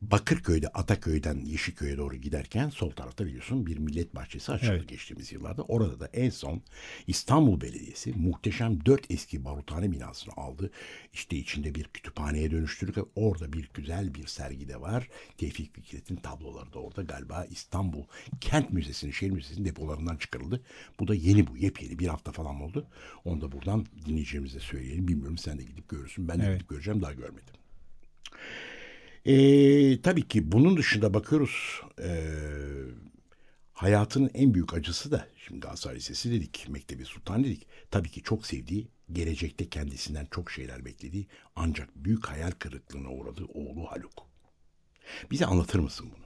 Bakırköy'de 0.01 0.67
Ataköy'den 0.67 1.45
Yeşilköy'e 1.45 1.97
doğru 1.97 2.15
giderken 2.15 2.69
sol 2.69 2.91
tarafta 2.91 3.25
biliyorsun 3.25 3.65
bir 3.65 3.77
millet 3.77 4.15
bahçesi 4.15 4.51
açıldı 4.51 4.71
Evet. 4.71 4.89
geçtiğimiz 4.89 5.31
yıllarda. 5.31 5.63
Orada 5.63 5.99
da 5.99 6.09
en 6.13 6.29
son 6.29 6.61
İstanbul 7.07 7.61
Belediyesi 7.61 8.13
muhteşem 8.13 8.85
dört 8.85 9.11
eski 9.11 9.45
baruthane 9.45 9.91
binasını 9.91 10.33
aldı. 10.37 10.71
İşte 11.13 11.35
içinde 11.37 11.75
bir 11.75 11.83
kütüphaneye 11.83 12.51
dönüştürdük. 12.51 12.97
Orada 13.15 13.53
bir 13.53 13.69
güzel 13.73 14.13
bir 14.15 14.27
sergi 14.27 14.67
de 14.69 14.81
var. 14.81 15.09
Tevfik 15.37 15.75
Fikret'in 15.75 16.15
tabloları 16.15 16.73
da 16.73 16.79
orada 16.79 17.01
galiba 17.01 17.45
İstanbul 17.45 18.03
Kent 18.41 18.73
Müzesi'nin, 18.73 19.11
şehir 19.11 19.31
müzesinin 19.31 19.65
depolarından 19.65 20.17
çıkarıldı. 20.17 20.63
Bu 20.99 21.07
da 21.07 21.15
yeni 21.15 21.47
bu, 21.47 21.57
yepyeni 21.57 21.99
bir 21.99 22.07
hafta 22.07 22.31
falan 22.31 22.61
oldu. 22.61 22.87
Onu 23.25 23.41
da 23.41 23.51
buradan 23.51 23.85
dinleyicilerimize 24.05 24.59
söyleyelim. 24.59 25.07
Bilmiyorum 25.07 25.37
sen 25.37 25.57
de 25.57 25.63
gidip 25.63 25.89
görürsün. 25.89 26.27
Ben 26.27 26.39
de 26.39 26.43
Evet. 26.45 26.55
gidip 26.55 26.69
göreceğim 26.69 27.01
daha 27.01 27.13
görmedim. 27.13 27.53
Ee, 29.27 30.01
tabii 30.01 30.27
ki 30.27 30.51
bunun 30.51 30.77
dışında 30.77 31.13
bakıyoruz 31.13 31.81
ee, 32.03 32.33
hayatının 33.73 34.31
en 34.33 34.53
büyük 34.53 34.73
acısı 34.73 35.11
da 35.11 35.27
şimdi 35.47 35.59
Galatasaray 35.59 35.95
Lisesi 35.95 36.31
dedik, 36.31 36.65
Mektebi 36.69 37.05
Sultan 37.05 37.43
dedik. 37.43 37.67
Tabii 37.91 38.09
ki 38.09 38.23
çok 38.23 38.45
sevdiği, 38.45 38.87
gelecekte 39.11 39.69
kendisinden 39.69 40.27
çok 40.31 40.51
şeyler 40.51 40.85
beklediği 40.85 41.27
ancak 41.55 41.89
büyük 41.95 42.25
hayal 42.25 42.51
kırıklığına 42.51 43.09
uğradığı 43.09 43.45
oğlu 43.45 43.85
Haluk. 43.91 44.27
Bize 45.31 45.45
anlatır 45.45 45.79
mısın 45.79 46.07
bunu? 46.15 46.25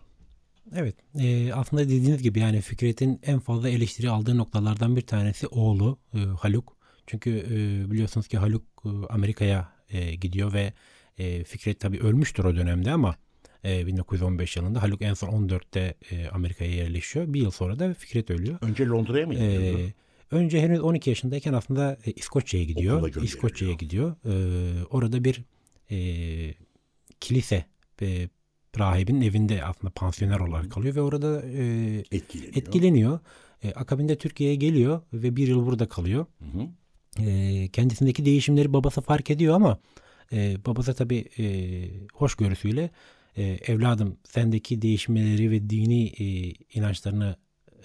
Evet. 0.75 0.95
e, 1.19 1.53
aslında 1.53 1.83
dediğiniz 1.83 2.21
gibi 2.21 2.39
yani 2.39 2.61
Fikret'in 2.61 3.19
en 3.23 3.39
fazla 3.39 3.69
eleştiri 3.69 4.09
aldığı 4.09 4.37
noktalardan 4.37 4.95
bir 4.95 5.01
tanesi 5.01 5.47
oğlu 5.47 5.99
e, 6.13 6.17
Haluk. 6.19 6.77
Çünkü 7.07 7.29
e, 7.29 7.91
biliyorsunuz 7.91 8.27
ki 8.27 8.37
Haluk 8.37 8.63
e, 8.85 8.89
Amerika'ya 9.09 9.73
e, 9.89 10.15
gidiyor 10.15 10.53
ve 10.53 10.73
e, 11.17 11.43
Fikret 11.43 11.79
tabii 11.79 11.99
ölmüştür 11.99 12.43
o 12.43 12.55
dönemde 12.55 12.91
ama 12.91 13.15
e, 13.65 13.87
1915 13.87 14.57
yılında 14.57 14.81
Haluk 14.83 15.01
en 15.01 15.13
son 15.13 15.29
14'te 15.29 15.95
e, 16.11 16.27
Amerika'ya 16.27 16.71
yerleşiyor. 16.71 17.33
Bir 17.33 17.41
yıl 17.41 17.51
sonra 17.51 17.79
da 17.79 17.93
Fikret 17.93 18.29
ölüyor. 18.29 18.57
Önce 18.61 18.85
Londra'ya 18.85 19.27
mı 19.27 19.33
gidiyordu? 19.33 19.79
Ee, 19.79 19.93
önce 20.35 20.61
henüz 20.61 20.79
12 20.79 21.09
yaşındayken 21.09 21.53
aslında 21.53 21.97
e, 22.05 22.11
İskoçya'ya 22.11 22.65
gidiyor. 22.65 23.23
İskoçya'ya 23.23 23.73
gidiyor. 23.73 24.15
Ee, 24.25 24.83
orada 24.85 25.23
bir 25.23 25.41
e, 25.91 25.97
kilise 27.19 27.65
e, 28.01 28.29
rahibinin 28.79 29.21
evinde 29.21 29.63
aslında 29.63 29.93
pansiyoner 29.93 30.39
olarak 30.39 30.71
kalıyor 30.71 30.95
ve 30.95 31.01
orada 31.01 31.41
e, 31.45 31.63
Etkileniyor. 32.11 32.55
etkileniyor. 32.55 33.19
E, 33.63 33.71
akabinde 33.71 34.17
Türkiye'ye 34.17 34.55
geliyor 34.55 35.01
ve 35.13 35.35
bir 35.35 35.47
yıl 35.47 35.65
burada 35.65 35.87
kalıyor. 35.87 36.25
Hı 36.39 36.45
hı. 36.45 36.67
E, 37.25 37.67
kendisindeki 37.67 38.25
değişimleri 38.25 38.73
babası 38.73 39.01
fark 39.01 39.29
ediyor 39.29 39.55
ama 39.55 39.79
e, 40.33 40.65
babası 40.65 40.93
tabii 40.93 41.25
e, 41.39 41.45
hoşgörüsüyle 42.13 42.89
e, 43.37 43.43
evladım 43.43 44.17
sendeki 44.23 44.81
değişimleri 44.81 45.51
ve 45.51 45.69
dini 45.69 46.07
e, 46.07 46.25
inançlarını 46.73 47.35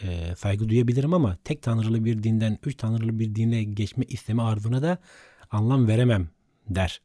e, 0.03 0.37
saygı 0.37 0.69
duyabilirim 0.69 1.15
ama 1.15 1.39
tek 1.45 1.63
tanrılı 1.63 2.05
bir 2.05 2.23
dinden 2.23 2.59
üç 2.67 2.77
tanrılı 2.77 3.19
bir 3.19 3.35
dine 3.35 3.65
geçme 3.65 4.05
isteme 4.09 4.43
arzuna 4.43 4.83
da 4.83 4.99
anlam 5.51 5.89
veremem 5.89 6.29
der. 6.69 7.01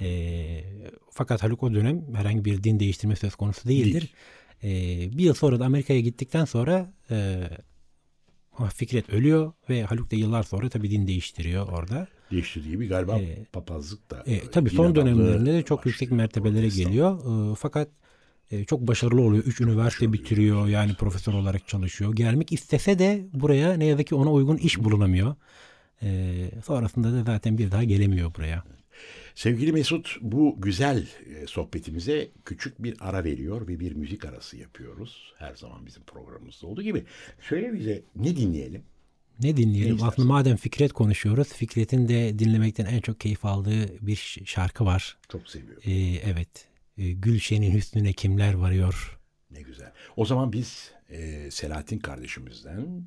E, 0.00 0.64
fakat 1.10 1.42
Haluk 1.42 1.62
o 1.62 1.74
dönem 1.74 2.14
herhangi 2.14 2.44
bir 2.44 2.62
din 2.64 2.80
değiştirme 2.80 3.16
söz 3.16 3.34
konusu 3.34 3.68
değildir. 3.68 4.14
E, 4.62 4.68
bir 5.18 5.24
yıl 5.24 5.34
sonra 5.34 5.60
da 5.60 5.66
Amerika'ya 5.66 6.00
gittikten 6.00 6.44
sonra 6.44 6.92
e, 7.10 7.40
Fikret 8.66 9.10
ölüyor 9.10 9.52
ve 9.70 9.82
Haluk 9.82 10.10
da 10.10 10.16
yıllar 10.16 10.42
sonra 10.42 10.68
tabii 10.68 10.90
din 10.90 11.06
değiştiriyor 11.06 11.68
orada. 11.68 12.06
Değiştirdiği 12.30 12.72
gibi 12.72 12.88
galiba 12.88 13.18
Ee, 13.18 13.44
papazlık 13.52 14.10
da. 14.10 14.22
E, 14.26 14.50
tabii 14.50 14.70
son 14.70 14.94
dönemlerinde 14.94 15.52
de 15.52 15.62
çok 15.62 15.86
yüksek 15.86 16.10
mertebelere 16.12 16.60
Protestan. 16.60 16.84
geliyor. 16.92 17.52
E, 17.52 17.54
fakat 17.54 17.88
e, 18.50 18.64
çok 18.64 18.80
başarılı 18.80 19.22
oluyor. 19.22 19.44
Üç 19.44 19.60
üniversite 19.60 20.06
başarılı 20.06 20.12
bitiriyor. 20.12 20.56
oluyor. 20.56 20.68
Yani 20.68 20.94
profesör 20.94 21.32
olarak 21.32 21.68
çalışıyor. 21.68 22.16
Gelmek 22.16 22.52
istese 22.52 22.98
de 22.98 23.26
buraya 23.32 23.72
ne 23.76 23.84
yazık 23.84 24.06
ki 24.06 24.14
ona 24.14 24.32
uygun 24.32 24.56
iş 24.56 24.78
bulunamıyor. 24.78 25.34
E, 26.02 26.50
sonrasında 26.66 27.12
da 27.12 27.22
zaten 27.24 27.58
bir 27.58 27.70
daha 27.70 27.84
gelemiyor 27.84 28.34
buraya. 28.34 28.64
Sevgili 29.34 29.72
Mesut 29.72 30.16
bu 30.20 30.56
güzel 30.58 31.08
e, 31.26 31.46
sohbetimize 31.46 32.28
küçük 32.44 32.82
bir 32.82 32.96
ara 33.00 33.24
veriyor 33.24 33.68
ve 33.68 33.80
bir 33.80 33.92
müzik 33.92 34.24
arası 34.24 34.56
yapıyoruz. 34.56 35.32
Her 35.38 35.54
zaman 35.54 35.86
bizim 35.86 36.02
programımızda 36.02 36.66
olduğu 36.66 36.82
gibi. 36.82 37.04
Söyle 37.40 37.72
bize 37.72 38.02
ne 38.16 38.36
dinleyelim? 38.36 38.82
Ne 39.42 39.56
dinleyelim? 39.56 39.94
istersen. 39.94 40.08
Aslında 40.08 40.28
madem 40.28 40.56
Fikret 40.56 40.92
konuşuyoruz. 40.92 41.48
Fikret'in 41.48 42.08
de 42.08 42.38
dinlemekten 42.38 42.86
en 42.86 43.00
çok 43.00 43.20
keyif 43.20 43.44
aldığı 43.44 44.06
bir 44.06 44.38
şarkı 44.44 44.84
var. 44.84 45.18
Çok 45.28 45.48
seviyorum. 45.48 45.82
E, 45.86 45.92
evet. 46.30 46.68
e, 46.98 47.12
Gülşen'in 47.12 47.74
hüsnüne 47.74 48.12
kimler 48.12 48.54
varıyor. 48.54 49.18
Ne 49.50 49.62
güzel. 49.62 49.92
O 50.16 50.24
zaman 50.24 50.52
biz 50.52 50.90
e, 51.10 51.50
Selahattin 51.50 51.98
kardeşimizden 51.98 53.04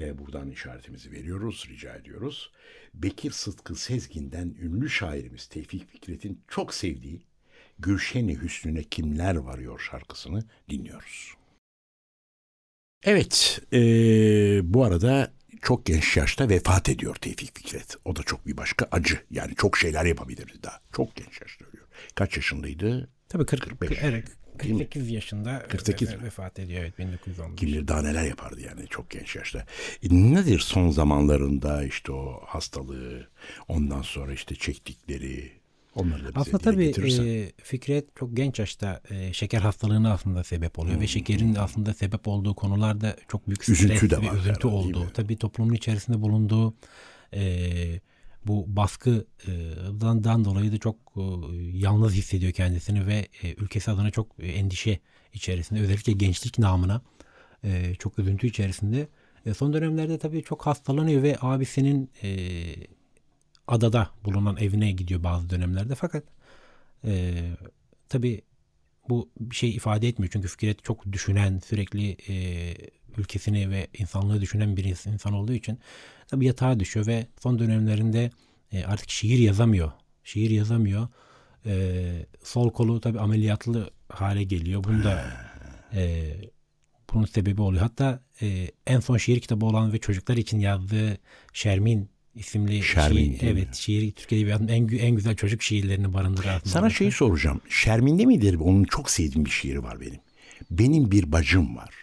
e, 0.00 0.18
buradan 0.18 0.50
işaretimizi 0.50 1.12
veriyoruz, 1.12 1.66
rica 1.68 1.94
ediyoruz. 1.94 2.52
Bekir 2.94 3.30
Sıtkı 3.30 3.74
Sezgin'den 3.74 4.54
ünlü 4.62 4.90
şairimiz 4.90 5.46
Tevfik 5.46 5.90
Fikret'in 5.90 6.40
çok 6.48 6.74
sevdiği 6.74 7.22
Gülşen-i 7.78 8.42
Hüsnüne 8.42 8.82
Kimler 8.82 9.36
Varıyor 9.36 9.78
şarkısını 9.90 10.44
dinliyoruz. 10.70 11.34
Evet, 13.04 13.60
e, 13.72 13.78
bu 14.74 14.84
arada 14.84 15.32
çok 15.62 15.86
genç 15.86 16.16
yaşta 16.16 16.48
vefat 16.48 16.88
ediyor 16.88 17.16
Tevfik 17.16 17.58
Fikret. 17.58 17.96
O 18.04 18.16
da 18.16 18.22
çok 18.22 18.46
bir 18.46 18.56
başka 18.56 18.88
acı. 18.92 19.20
Yani 19.30 19.54
çok 19.54 19.78
şeyler 19.78 20.04
yapabilirdi 20.04 20.62
daha. 20.62 20.80
Çok 20.92 21.16
genç 21.16 21.40
yaşta 21.40 21.64
ölüyor. 21.64 21.86
Kaç 22.14 22.36
yaşındaydı? 22.36 23.10
Tabii 23.28 23.46
40, 23.46 23.62
45. 23.62 23.98
evet? 24.02 24.28
48 24.58 25.10
yaşında 25.10 25.62
48 25.68 26.10
ve- 26.12 26.16
mi? 26.16 26.22
vefat 26.24 26.58
ediyor 26.58 26.80
evet 26.82 26.98
1915. 26.98 27.60
Kim 27.60 27.68
bilir 27.68 27.88
daha 27.88 28.02
neler 28.02 28.24
yapardı 28.24 28.60
yani 28.60 28.86
çok 28.90 29.10
genç 29.10 29.36
yaşta. 29.36 29.58
E, 30.02 30.08
nedir 30.10 30.58
son 30.58 30.90
zamanlarında 30.90 31.84
işte 31.84 32.12
o 32.12 32.40
hastalığı, 32.46 33.28
ondan 33.68 34.02
sonra 34.02 34.32
işte 34.32 34.54
çektikleri, 34.54 35.52
onları 35.94 36.24
da 36.24 36.28
bize 36.28 36.40
Aslında 36.40 36.58
tabii 36.58 36.84
getirirsen. 36.86 37.24
e, 37.24 37.52
Fikret 37.62 38.16
çok 38.16 38.36
genç 38.36 38.58
yaşta 38.58 39.00
e, 39.10 39.32
şeker 39.32 39.60
hastalığına 39.60 40.12
aslında 40.12 40.44
sebep 40.44 40.78
oluyor 40.78 41.00
ve 41.00 41.06
şekerin 41.06 41.54
aslında 41.54 41.94
sebep 41.94 42.28
olduğu 42.28 42.54
konularda 42.54 43.16
çok 43.28 43.46
büyük 43.46 43.64
stres 43.64 43.80
Üzüntü 43.80 44.10
de 44.10 44.16
ve 44.22 44.26
var 44.26 44.34
üzüntü 44.36 44.68
herhalde, 44.68 44.84
değil 44.84 44.94
oldu. 44.94 45.04
mi? 45.04 45.10
Tabii 45.14 45.36
toplumun 45.38 45.74
içerisinde 45.74 46.20
bulunduğu 46.20 46.74
e, 47.34 48.00
bu 48.46 48.76
baskıdan 48.76 50.24
dan 50.24 50.44
dolayı 50.44 50.72
da 50.72 50.78
çok 50.78 50.96
e, 51.16 51.22
yalnız 51.72 52.12
hissediyor 52.12 52.52
kendisini 52.52 53.06
ve 53.06 53.28
e, 53.42 53.54
ülkesi 53.54 53.90
adına 53.90 54.10
çok 54.10 54.26
e, 54.38 54.46
endişe 54.46 54.98
içerisinde 55.32 55.80
özellikle 55.80 56.12
gençlik 56.12 56.58
namına 56.58 57.02
çok 57.98 58.18
üzüntü 58.18 58.46
içerisinde. 58.46 59.08
Son 59.56 59.72
dönemlerde 59.72 60.18
tabii 60.18 60.42
çok 60.42 60.66
hastalanıyor 60.66 61.22
ve 61.22 61.36
abisinin 61.40 62.10
adada 63.66 64.10
bulunan 64.24 64.56
evine 64.56 64.92
gidiyor 64.92 65.22
bazı 65.22 65.50
dönemlerde 65.50 65.94
fakat 65.94 66.24
tabii 68.08 68.42
bu 69.08 69.30
bir 69.40 69.56
şey 69.56 69.70
ifade 69.70 70.08
etmiyor 70.08 70.30
çünkü 70.32 70.48
Fikret 70.48 70.84
çok 70.84 71.12
düşünen 71.12 71.58
sürekli 71.58 72.16
ülkesini 73.18 73.70
ve 73.70 73.86
insanlığı 73.98 74.40
düşünen 74.40 74.76
bir 74.76 74.84
ins- 74.84 75.12
insan 75.12 75.32
olduğu 75.32 75.52
için 75.52 75.78
tabii 76.28 76.46
yatağa 76.46 76.80
düşüyor 76.80 77.06
ve 77.06 77.26
son 77.42 77.58
dönemlerinde 77.58 78.30
e, 78.72 78.84
artık 78.84 79.10
şiir 79.10 79.38
yazamıyor. 79.38 79.92
Şiir 80.24 80.50
yazamıyor. 80.50 81.08
E, 81.66 82.02
sol 82.44 82.70
kolu 82.70 83.00
tabii 83.00 83.20
ameliyatlı 83.20 83.90
hale 84.08 84.44
geliyor. 84.44 84.84
Bunu 84.84 85.04
da 85.04 85.24
e, 85.94 86.32
bunun 87.14 87.24
sebebi 87.26 87.60
oluyor. 87.62 87.82
Hatta 87.82 88.20
e, 88.42 88.68
en 88.86 89.00
son 89.00 89.16
şiir 89.16 89.40
kitabı 89.40 89.66
olan 89.66 89.92
ve 89.92 89.98
çocuklar 89.98 90.36
için 90.36 90.58
yazdığı 90.58 91.18
Şermin 91.52 92.08
isimli 92.34 92.82
Şermin, 92.82 93.16
şiir, 93.16 93.40
değil 93.40 93.52
mi? 93.54 93.60
evet 93.60 93.74
şiir 93.74 94.12
Türkiye 94.12 94.40
Edebiyatı'nın 94.40 94.68
en, 94.68 94.88
en 94.88 95.14
güzel 95.16 95.36
çocuk 95.36 95.62
şiirlerini 95.62 96.14
barındırır 96.14 96.46
aslında. 96.48 96.72
Sana 96.72 96.90
şeyi 96.90 97.12
soracağım. 97.12 97.60
Şermin'de 97.68 98.24
midir? 98.26 98.54
Onun 98.54 98.84
çok 98.84 99.10
sevdiğim 99.10 99.44
bir 99.44 99.50
şiiri 99.50 99.82
var 99.82 100.00
benim. 100.00 100.20
Benim 100.70 101.10
bir 101.10 101.32
bacım 101.32 101.76
var. 101.76 101.94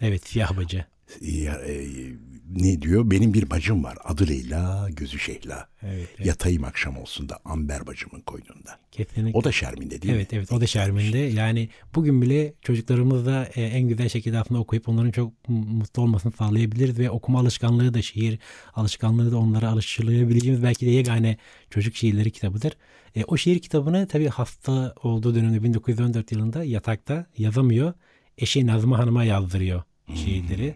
Evet 0.00 0.28
siyah 0.28 0.56
bacı. 0.56 0.84
Ya, 1.20 1.54
e, 1.54 1.86
ne 2.56 2.82
diyor? 2.82 3.10
Benim 3.10 3.34
bir 3.34 3.50
bacım 3.50 3.84
var. 3.84 3.98
Adı 4.04 4.28
Leyla, 4.28 4.88
gözü 4.90 5.18
Şehla. 5.18 5.68
Evet, 5.82 6.08
evet. 6.16 6.26
Yatayım 6.26 6.64
akşam 6.64 6.96
olsun 6.96 7.28
da 7.28 7.38
Amber 7.44 7.86
bacımın 7.86 8.20
koynunda. 8.20 8.78
Kesinlikle. 8.92 9.38
O 9.38 9.44
da 9.44 9.52
Şermin'de 9.52 10.02
değil 10.02 10.14
mi? 10.14 10.16
Evet 10.16 10.32
evet 10.32 10.52
o 10.52 10.60
da 10.60 10.66
Şermin'de. 10.66 11.18
Yani 11.18 11.68
bugün 11.94 12.22
bile 12.22 12.54
çocuklarımızla 12.62 13.48
e, 13.54 13.62
en 13.62 13.88
güzel 13.88 14.08
şekilde 14.08 14.38
aslında 14.38 14.60
okuyup 14.60 14.88
onların 14.88 15.10
çok 15.10 15.48
mutlu 15.48 16.02
olmasını 16.02 16.32
sağlayabiliriz 16.32 16.98
ve 16.98 17.10
okuma 17.10 17.40
alışkanlığı 17.40 17.94
da 17.94 18.02
şiir 18.02 18.38
alışkanlığı 18.74 19.32
da 19.32 19.38
onlara 19.38 19.68
alıştırabileceğimiz 19.68 20.62
belki 20.62 20.86
de 20.86 20.90
yegane 20.90 21.36
çocuk 21.70 21.96
şiirleri 21.96 22.30
kitabıdır. 22.30 22.76
E, 23.16 23.24
o 23.24 23.36
şiir 23.36 23.58
kitabını 23.58 24.08
tabii 24.08 24.28
hasta 24.28 24.94
olduğu 25.02 25.34
dönemde 25.34 25.62
1914 25.62 26.32
yılında 26.32 26.64
yatakta 26.64 27.26
yazamıyor. 27.38 27.92
Eşi 28.38 28.66
Nazmi 28.66 28.94
Hanım'a 28.94 29.24
yazdırıyor 29.24 29.82
şiirleri. 30.16 30.74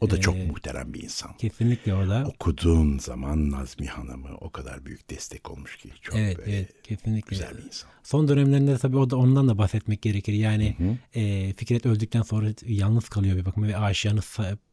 O 0.00 0.10
da 0.10 0.16
Ee, 0.16 0.20
çok 0.20 0.36
muhterem 0.36 0.94
bir 0.94 1.02
insan. 1.02 1.36
Kesinlikle 1.36 1.94
o 1.94 2.08
da. 2.08 2.24
Okuduğun 2.26 2.98
zaman 2.98 3.50
Nazmi 3.50 3.86
Hanım'ı 3.86 4.28
o 4.40 4.50
kadar 4.50 4.84
büyük 4.86 5.10
destek 5.10 5.50
olmuş 5.50 5.76
ki. 5.76 5.88
Çok 6.02 6.16
Evet, 6.16 6.38
böyle 6.38 6.56
evet 6.56 6.82
kesinlikle. 6.82 7.30
güzel 7.30 7.58
bir 7.58 7.62
insan. 7.62 7.90
Son 8.02 8.28
dönemlerinde 8.28 8.78
tabii 8.78 8.96
o 8.96 9.10
da 9.10 9.16
ondan 9.16 9.48
da 9.48 9.58
bahsetmek 9.58 10.02
gerekir. 10.02 10.32
Yani 10.32 10.76
e, 11.14 11.52
Fikret 11.56 11.86
öldükten 11.86 12.22
sonra 12.22 12.48
yalnız 12.66 13.08
kalıyor 13.08 13.36
bir 13.36 13.44
bakıma 13.44 13.66
ve 13.68 13.76
Aşiyan'ı 13.76 14.20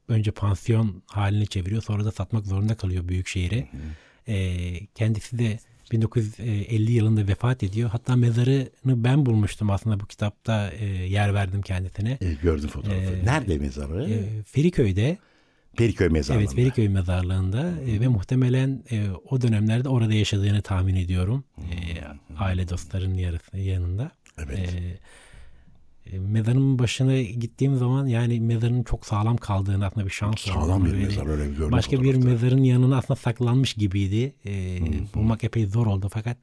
önce 0.07 0.31
pansiyon 0.31 1.03
haline 1.07 1.45
çeviriyor. 1.45 1.81
Sonra 1.81 2.05
da 2.05 2.11
satmak 2.11 2.45
zorunda 2.45 2.75
kalıyor 2.75 3.07
büyük 3.07 3.27
şehire. 3.27 3.67
E, 4.27 4.85
kendisi 4.85 5.39
de 5.39 5.59
1950 5.91 6.91
yılında 6.91 7.27
vefat 7.27 7.63
ediyor. 7.63 7.89
Hatta 7.89 8.15
mezarını 8.15 8.69
ben 8.86 9.25
bulmuştum 9.25 9.69
aslında 9.69 9.99
bu 9.99 10.06
kitapta 10.06 10.71
e, 10.71 10.86
yer 10.86 11.34
verdim 11.34 11.62
kendisine. 11.62 12.17
E, 12.21 12.34
gördüm 12.34 12.69
fotoğrafı. 12.69 13.15
Ee, 13.15 13.25
Nerede 13.25 13.58
mezarı? 13.58 14.10
E, 14.10 14.43
Feriköy'de 14.43 15.17
Periköy 15.77 16.10
mezarlığında. 16.10 16.43
Evet 16.43 16.56
Feriköy 16.56 16.89
mezarlığında 16.89 17.71
e, 17.88 17.99
ve 17.99 18.08
muhtemelen 18.08 18.84
e, 18.91 19.08
o 19.30 19.41
dönemlerde 19.41 19.89
orada 19.89 20.13
yaşadığını 20.13 20.62
tahmin 20.62 20.95
ediyorum. 20.95 21.43
E, 21.58 21.75
aile 22.38 22.69
dostlarının 22.69 23.17
yarısı 23.17 23.58
yanında. 23.58 24.12
Evet. 24.38 24.60
E, 24.60 24.62
e, 24.62 24.97
mezarın 26.19 26.79
başına 26.79 27.21
gittiğim 27.21 27.77
zaman 27.77 28.05
yani 28.07 28.39
mezarın 28.41 28.83
çok 28.83 29.05
sağlam 29.05 29.37
kaldığını 29.37 29.85
aslında 29.85 30.05
bir 30.05 30.11
şans 30.11 30.39
Sağlam 30.39 30.69
olduğunu 30.81 30.85
bir 30.85 30.91
böyle 30.91 31.05
mezar 31.05 31.27
öyle 31.27 31.51
bir 31.51 31.55
gördüm 31.57 31.71
Başka 31.71 31.91
bir 31.91 31.97
fotoğrafta. 32.13 32.29
mezarın 32.29 32.63
yanına 32.63 32.97
aslında 32.97 33.15
saklanmış 33.19 33.73
gibiydi. 33.73 34.33
E, 34.45 34.79
bulmak 35.15 35.43
epey 35.43 35.65
zor 35.65 35.87
oldu 35.87 36.09
fakat 36.13 36.37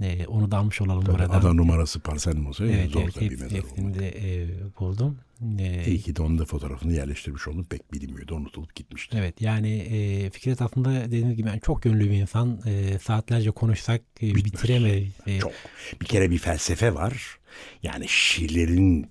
e, 0.00 0.26
onu 0.26 0.50
da 0.50 0.56
almış 0.58 0.80
olalım 0.80 1.04
Tabii 1.04 1.18
burada. 1.18 1.32
ada 1.32 1.52
numarası 1.52 2.00
parselin 2.00 2.44
olsa 2.44 2.64
Evet, 2.66 2.90
zor 2.90 3.02
evet 3.02 3.20
bir 3.20 3.40
mezar 3.40 3.58
olmak. 3.78 4.02
e, 4.02 4.48
buldum. 4.80 5.18
E, 5.58 5.84
İyi 5.86 6.00
ki 6.00 6.16
de 6.16 6.22
onun 6.22 6.38
da 6.38 6.44
fotoğrafını 6.44 6.92
yerleştirmiş 6.92 7.48
oldum. 7.48 7.64
Pek 7.70 7.92
bilinmiyordu. 7.92 8.34
Unutulup 8.34 8.74
gitmişti. 8.74 9.16
Evet 9.20 9.40
yani 9.40 9.70
e, 9.78 10.30
Fikret 10.30 10.62
aslında 10.62 10.92
dediğiniz 11.04 11.36
gibi 11.36 11.48
yani 11.48 11.60
çok 11.60 11.82
gönüllü 11.82 12.10
bir 12.10 12.16
insan. 12.16 12.60
E, 12.66 12.98
saatlerce 12.98 13.50
konuşsak 13.50 14.00
e, 14.22 14.26
Bitmez. 14.26 14.44
bitiremeyiz. 14.44 15.12
E, 15.26 15.38
Çok. 15.40 15.52
Bir 16.00 16.06
kere 16.06 16.30
bir 16.30 16.38
felsefe 16.38 16.94
var. 16.94 17.38
Yani 17.82 18.08
şiirlerin 18.08 19.10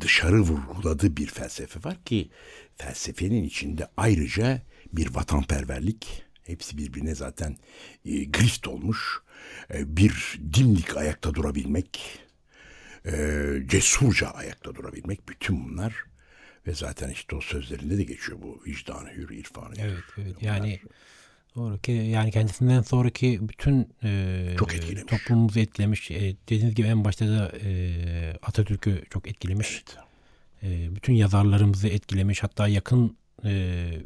dışarı 0.00 0.40
vurguladığı 0.40 1.16
bir 1.16 1.26
felsefe 1.26 1.80
var 1.88 1.96
ki 2.04 2.30
felsefenin 2.76 3.44
içinde 3.44 3.86
ayrıca 3.96 4.62
bir 4.92 5.14
vatanperverlik 5.14 6.22
hepsi 6.46 6.78
birbirine 6.78 7.14
zaten 7.14 7.56
e, 8.04 8.24
grift 8.24 8.68
olmuş. 8.68 9.18
E, 9.74 9.96
bir 9.96 10.40
dimdik 10.54 10.96
ayakta 10.96 11.34
durabilmek, 11.34 12.18
e, 13.06 13.12
cesurca 13.66 14.28
ayakta 14.28 14.74
durabilmek 14.74 15.28
bütün 15.28 15.68
bunlar 15.68 15.94
ve 16.66 16.74
zaten 16.74 17.10
işte 17.10 17.36
o 17.36 17.40
sözlerinde 17.40 17.98
de 17.98 18.04
geçiyor 18.04 18.38
bu 18.42 18.62
vicdanı 18.66 19.10
hür 19.10 19.30
irfanı. 19.30 19.74
Evet, 19.78 19.94
evet. 20.18 20.36
Bunlar- 20.40 20.54
Yani 20.54 20.80
doğru 21.56 21.78
ki 21.78 21.92
yani 21.92 22.30
kendisinden 22.30 22.82
sonraki 22.82 23.48
bütün 23.48 23.88
e, 24.04 24.54
Çok 24.58 24.74
etkilemiş. 24.74 25.10
toplumumuzu 25.18 25.60
etkilemiş. 25.60 26.10
E, 26.10 26.36
dediğiniz 26.48 26.74
gibi 26.74 26.86
en 26.86 27.04
başta 27.04 27.28
da 27.28 27.52
e, 27.62 28.38
Atatürk'ü 28.42 29.02
çok 29.10 29.28
etkilemiş. 29.28 29.82
Evet. 30.62 30.84
E, 30.90 30.94
bütün 30.96 31.12
yazarlarımızı 31.12 31.88
etkilemiş. 31.88 32.42
Hatta 32.42 32.68
yakın 32.68 33.16
e, 33.44 33.50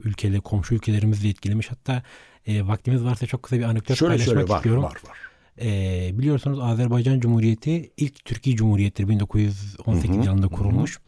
ülkeleri, 0.05 0.41
komşu 0.41 0.75
ülkelerimizi 0.75 1.25
de 1.25 1.29
etkilemiş. 1.29 1.71
Hatta 1.71 2.03
e, 2.47 2.67
vaktimiz 2.67 3.05
varsa 3.05 3.27
çok 3.27 3.43
kısa 3.43 3.57
bir 3.59 3.63
anekdot 3.63 3.97
Şöyle 3.99 4.11
paylaşmak 4.11 4.35
söyle 4.35 4.49
var, 4.49 4.57
istiyorum. 4.57 4.83
var 4.83 4.97
var. 5.09 5.19
E, 5.61 6.11
biliyorsunuz 6.19 6.59
Azerbaycan 6.61 7.21
Cumhuriyeti 7.21 7.91
ilk 7.97 8.25
Türkiye 8.25 8.57
Cumhuriyeti'dir 8.57 9.09
1918 9.09 10.11
Hı 10.17 10.21
hı, 10.21 10.25
yılında 10.25 10.47
hı 10.47 10.51
hı. 10.51 10.55
kurulmuş. 10.55 10.99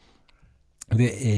Ve 0.92 1.04
e, 1.04 1.32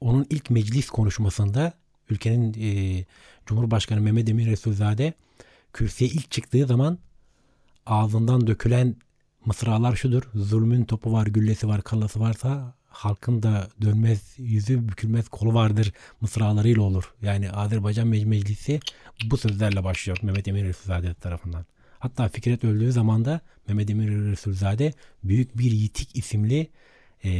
onun 0.00 0.26
ilk 0.30 0.50
meclis 0.50 0.90
konuşmasında 0.90 1.72
ülkenin 2.10 2.54
e, 2.60 3.04
Cumhurbaşkanı 3.46 4.00
Mehmet 4.00 4.28
Emin 4.28 4.46
Resulzade 4.46 5.12
kürsüye 5.72 6.10
ilk 6.10 6.30
çıktığı 6.30 6.66
zaman 6.66 6.98
ağzından 7.86 8.46
dökülen 8.46 8.96
mısralar 9.44 9.96
şudur. 9.96 10.22
Zulmün 10.34 10.84
topu 10.84 11.12
var, 11.12 11.26
güllesi 11.26 11.68
var, 11.68 11.82
kallası 11.82 12.20
varsa 12.20 12.74
halkın 12.88 13.42
da 13.42 13.68
dönmez 13.82 14.34
yüzü 14.38 14.88
bükülmez 14.88 15.28
kolu 15.28 15.54
vardır 15.54 15.92
mısralarıyla 16.20 16.82
olur. 16.82 17.14
Yani 17.22 17.50
Azerbaycan 17.50 18.08
Mec- 18.08 18.26
Meclisi 18.26 18.80
bu 19.24 19.36
sözlerle 19.36 19.84
başlıyor 19.84 20.18
Mehmet 20.22 20.48
Emin 20.48 20.64
Resulzade 20.64 21.14
tarafından. 21.14 21.66
Hatta 21.98 22.28
Fikret 22.28 22.64
öldüğü 22.64 22.92
zaman 22.92 23.24
da 23.24 23.40
Mehmet 23.68 23.90
Emin 23.90 24.32
Resulzade 24.32 24.92
Büyük 25.24 25.58
Bir 25.58 25.70
Yitik 25.70 26.16
isimli 26.16 26.70
e, 27.24 27.30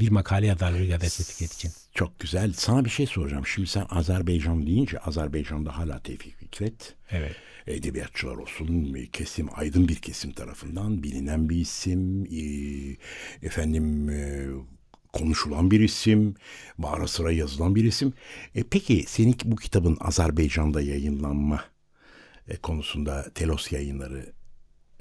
bir 0.00 0.10
makale 0.10 0.46
yazarlığı 0.46 0.88
gazetesi 0.88 1.32
Fikret 1.32 1.52
için. 1.52 1.70
Çok 1.94 2.20
güzel. 2.20 2.52
Sana 2.52 2.84
bir 2.84 2.90
şey 2.90 3.06
soracağım. 3.06 3.46
Şimdi 3.46 3.68
sen 3.68 3.86
Azerbaycan 3.90 4.66
deyince 4.66 4.98
Azerbaycan'da 4.98 5.78
hala 5.78 5.98
Tevfik 6.00 6.36
Fikret 6.38 6.94
Evet. 7.10 7.36
edebiyatçılar 7.66 8.36
olsun 8.36 8.96
kesim 9.12 9.48
aydın 9.54 9.88
bir 9.88 9.96
kesim 9.96 10.32
tarafından 10.32 11.02
bilinen 11.02 11.48
bir 11.48 11.56
isim 11.56 12.24
e, 12.24 12.42
efendim 13.46 14.10
e, 14.10 14.46
konuşulan 15.12 15.70
bir 15.70 15.80
isim 15.80 16.34
ara 16.82 17.08
sıra 17.08 17.32
yazılan 17.32 17.74
bir 17.74 17.84
isim. 17.84 18.12
E, 18.54 18.62
peki 18.62 19.04
senin 19.06 19.36
bu 19.44 19.56
kitabın 19.56 19.96
Azerbaycan'da 20.00 20.80
yayınlanma 20.80 21.64
e, 22.48 22.56
konusunda 22.56 23.26
Telos 23.34 23.72
yayınları 23.72 24.32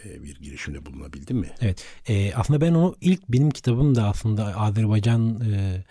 e, 0.06 0.24
bir 0.24 0.36
girişimde 0.40 0.86
bulunabildin 0.86 1.38
mi? 1.38 1.50
Evet. 1.62 1.84
E, 2.08 2.34
aslında 2.34 2.62
ben 2.62 2.74
onu 2.74 2.96
ilk 3.02 3.30
benim 3.30 3.50
kitabım 3.52 3.96
da 3.96 4.08
aslında 4.08 4.58
Azerbaycan 4.58 5.42
e, 5.54 5.84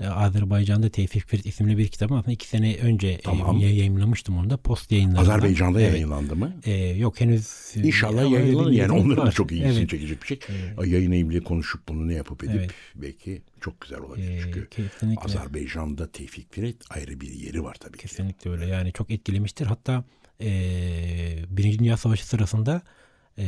e, 0.00 0.06
Azerbaycan'da 0.06 0.88
Tevfik 0.88 1.22
Fikret 1.22 1.46
isimli 1.46 1.78
bir 1.78 1.88
kitabım 1.88 2.16
aslında 2.16 2.32
iki 2.32 2.48
sene 2.48 2.76
önce 2.82 3.08
e, 3.08 3.20
Tamam. 3.20 3.58
yay- 3.58 3.76
yayınlamıştım 3.78 4.38
onu 4.38 4.50
da 4.50 4.56
post 4.56 4.92
yayınlarında. 4.92 5.20
Azerbaycan'da 5.20 5.80
Evet. 5.80 5.92
yayınlandı 5.92 6.36
mı? 6.36 6.52
E, 6.64 6.72
yok 6.72 7.20
henüz. 7.20 7.72
İnşallah 7.76 8.22
öyle 8.24 8.34
yayınlanır. 8.36 8.70
Yani 8.72 8.92
onların 8.92 9.26
da 9.26 9.32
çok 9.32 9.52
ilgisini 9.52 9.78
Evet. 9.78 9.90
çekecek 9.90 10.22
bir 10.22 10.26
şey. 10.26 10.38
Yayın 10.86 11.10
eğilimle 11.12 11.40
konuşup 11.40 11.88
bunu 11.88 12.08
ne 12.08 12.14
yapıp 12.14 12.44
edip 12.44 12.54
Evet. 12.56 12.70
belki 12.94 13.42
çok 13.60 13.80
güzel 13.80 13.98
olabilir. 14.00 14.30
E, 14.30 14.40
Çünkü 14.42 14.68
kesinlikle. 14.68 15.24
Azerbaycan'da 15.24 16.12
Tevfik 16.12 16.52
Fikret 16.54 16.76
ayrı 16.90 17.20
bir 17.20 17.30
yeri 17.30 17.64
var 17.64 17.76
tabii 17.80 17.96
ki. 17.98 18.02
Kesinlikle 18.02 18.50
öyle. 18.50 18.66
Yani 18.66 18.92
çok 18.92 19.10
etkilemiştir. 19.10 19.66
Hatta 19.66 20.04
e, 20.40 20.50
Birinci 21.48 21.78
Dünya 21.78 21.96
Savaşı 21.96 22.26
sırasında 22.26 22.82
e, 23.38 23.44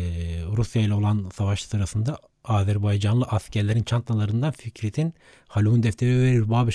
Rusya 0.57 0.83
ile 0.83 0.95
olan 0.95 1.31
savaş 1.35 1.63
sırasında 1.63 2.19
Azerbaycanlı 2.45 3.25
askerlerin 3.25 3.83
çantalarından 3.83 4.51
Fikret'in 4.53 5.15
Halun 5.49 5.83
Defteri 5.83 6.21
ve 6.21 6.33
Rübab-ı 6.33 6.71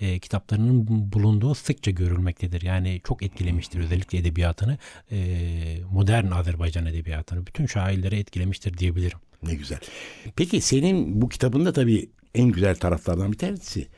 e, 0.00 0.18
kitaplarının 0.18 0.86
bulunduğu 1.12 1.54
sıkça 1.54 1.90
görülmektedir. 1.90 2.62
Yani 2.62 3.00
çok 3.04 3.22
etkilemiştir 3.22 3.80
özellikle 3.80 4.18
edebiyatını. 4.18 4.78
e, 5.12 5.18
modern 5.90 6.30
Azerbaycan 6.30 6.86
edebiyatını. 6.86 7.46
Bütün 7.46 7.66
şairleri 7.66 8.16
etkilemiştir 8.16 8.78
diyebilirim. 8.78 9.18
Ne 9.42 9.54
güzel. 9.54 9.78
Peki 10.36 10.60
senin 10.60 11.22
bu 11.22 11.28
kitabında 11.28 11.72
tabii 11.72 12.10
en 12.34 12.48
güzel 12.48 12.76
taraflardan 12.76 13.32
bir 13.32 13.38
tanesi 13.38 13.88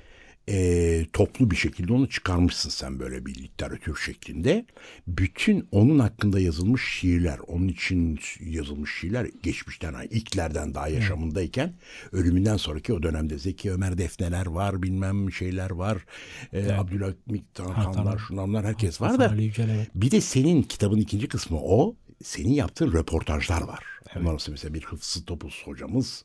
e, 0.48 1.07
toplu 1.12 1.50
bir 1.50 1.57
şekilde 1.57 1.92
onu 1.92 2.09
çıkarmışsın 2.09 2.70
sen 2.70 2.98
böyle 2.98 3.26
bir 3.26 3.35
literatür 3.35 3.96
şeklinde. 3.96 4.66
Bütün 5.07 5.68
onun 5.72 5.98
hakkında 5.98 6.40
yazılmış 6.40 6.83
şiirler, 6.98 7.38
onun 7.46 7.68
için 7.68 8.18
yazılmış 8.40 8.90
şiirler 9.00 9.26
geçmişten, 9.42 9.94
ilklerden 10.11 10.74
daha 10.74 10.88
yaşamındayken 10.88 11.74
ölümünden 12.12 12.57
sonraki 12.57 12.92
o 12.92 13.02
dönemde 13.02 13.38
Zeki 13.38 13.72
Ömer 13.72 13.98
Defneler 13.98 14.46
var, 14.46 14.83
bilmem 14.83 15.33
şeyler 15.33 15.70
var. 15.70 16.05
E, 16.52 16.72
Abdülhamit 16.72 17.55
Tarkanlar, 17.55 18.18
şunlar 18.18 18.64
herkes 18.64 19.00
var 19.00 19.18
da. 19.18 19.35
Evet. 19.35 19.90
Bir 19.94 20.11
de 20.11 20.20
senin 20.20 20.62
kitabın 20.62 20.98
ikinci 20.98 21.28
kısmı 21.28 21.59
o. 21.61 21.96
Senin 22.24 22.52
yaptığın 22.52 22.92
röportajlar 22.92 23.62
var. 23.62 23.85
Onlar 24.16 24.31
arasında 24.31 24.52
mesela 24.52 24.74
bir 24.74 24.83
Hıfzı 24.85 25.24
Topuz 25.24 25.62
hocamız. 25.64 26.24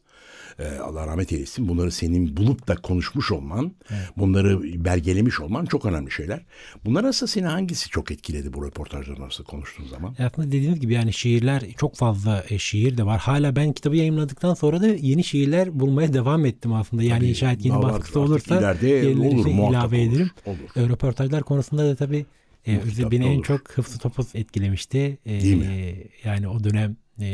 E, 0.60 0.68
Allah 0.78 1.08
rahmet 1.08 1.34
eylesin. 1.34 1.68
Bunları 1.68 1.92
senin 1.92 2.38
bulup 2.38 2.68
da 2.68 2.76
konuşmuş 2.76 3.32
olman, 3.32 3.72
bunları 4.18 4.64
belgelemiş 4.86 5.40
olman 5.40 5.66
çok 5.66 5.86
önemli 5.86 6.12
şeyler. 6.12 6.46
Bunlar 6.86 7.04
arasında 7.04 7.28
seni 7.28 7.46
hangisi 7.46 7.90
çok 7.90 8.12
etkiledi 8.12 8.54
bu 8.54 8.66
röportajların 8.66 9.22
arasında 9.22 9.48
konuştuğun 9.48 9.86
zaman? 9.88 10.16
E, 10.20 10.24
Aslında 10.26 10.48
dediğiniz 10.48 10.80
gibi 10.80 10.94
yani 10.94 11.14
şiirler 11.14 11.64
çok 11.78 11.96
fazla 11.96 12.44
e, 12.50 12.60
şiir 12.60 12.98
de 12.98 13.06
var. 13.06 13.20
Hala 13.20 13.56
ben 13.56 13.74
kitabı 13.74 13.96
yayınladıktan 13.96 14.54
sonra 14.54 14.82
da 14.82 14.88
yeni 14.88 15.24
şiirler 15.24 15.80
bulmaya 15.80 16.14
devam 16.14 16.46
ettim 16.46 16.74
aslında. 16.74 17.04
Yani 17.04 17.20
Tabii, 17.20 17.36
şayet 17.36 17.66
yeni 17.66 17.82
baskısı 17.84 18.20
olursa 18.20 18.60
ileride 18.60 18.88
yenileri 18.90 19.36
olur, 19.36 19.46
muhakkak 19.46 19.72
ilave 19.94 20.02
olur, 20.08 20.14
ederim. 20.14 20.30
olur. 20.46 20.58
E, 20.86 20.90
röportajlar 20.90 21.44
konusunda 21.44 21.86
da 21.86 21.96
tabii 21.96 22.26
e, 22.68 22.78
özel- 22.78 23.12
beni 23.12 23.26
en 23.26 23.42
çok 23.42 23.72
Hıfzı 23.72 24.00
Topuz 24.00 24.28
etkilemişti. 24.36 25.18
E, 25.26 25.42
Değil 25.42 25.56
mi? 25.58 25.96
Yani 26.24 26.48
o 26.48 26.64
dönem 26.64 26.98
e, 27.22 27.28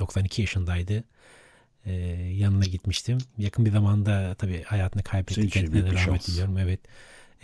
92 0.00 0.40
yaşındaydı. 0.42 1.04
E, 1.86 1.92
yanına 2.36 2.64
gitmiştim. 2.64 3.18
Yakın 3.38 3.64
bir 3.64 3.70
zamanda 3.70 4.34
tabii 4.34 4.62
hayatını 4.62 5.02
Senin 5.02 5.10
kaybetti. 5.12 5.40
için 5.40 5.48
Kendisine 5.50 5.72
büyük 5.82 5.96
de 5.96 6.00
rahmet 6.00 6.26
diliyorum. 6.26 6.58
Evet. 6.58 6.80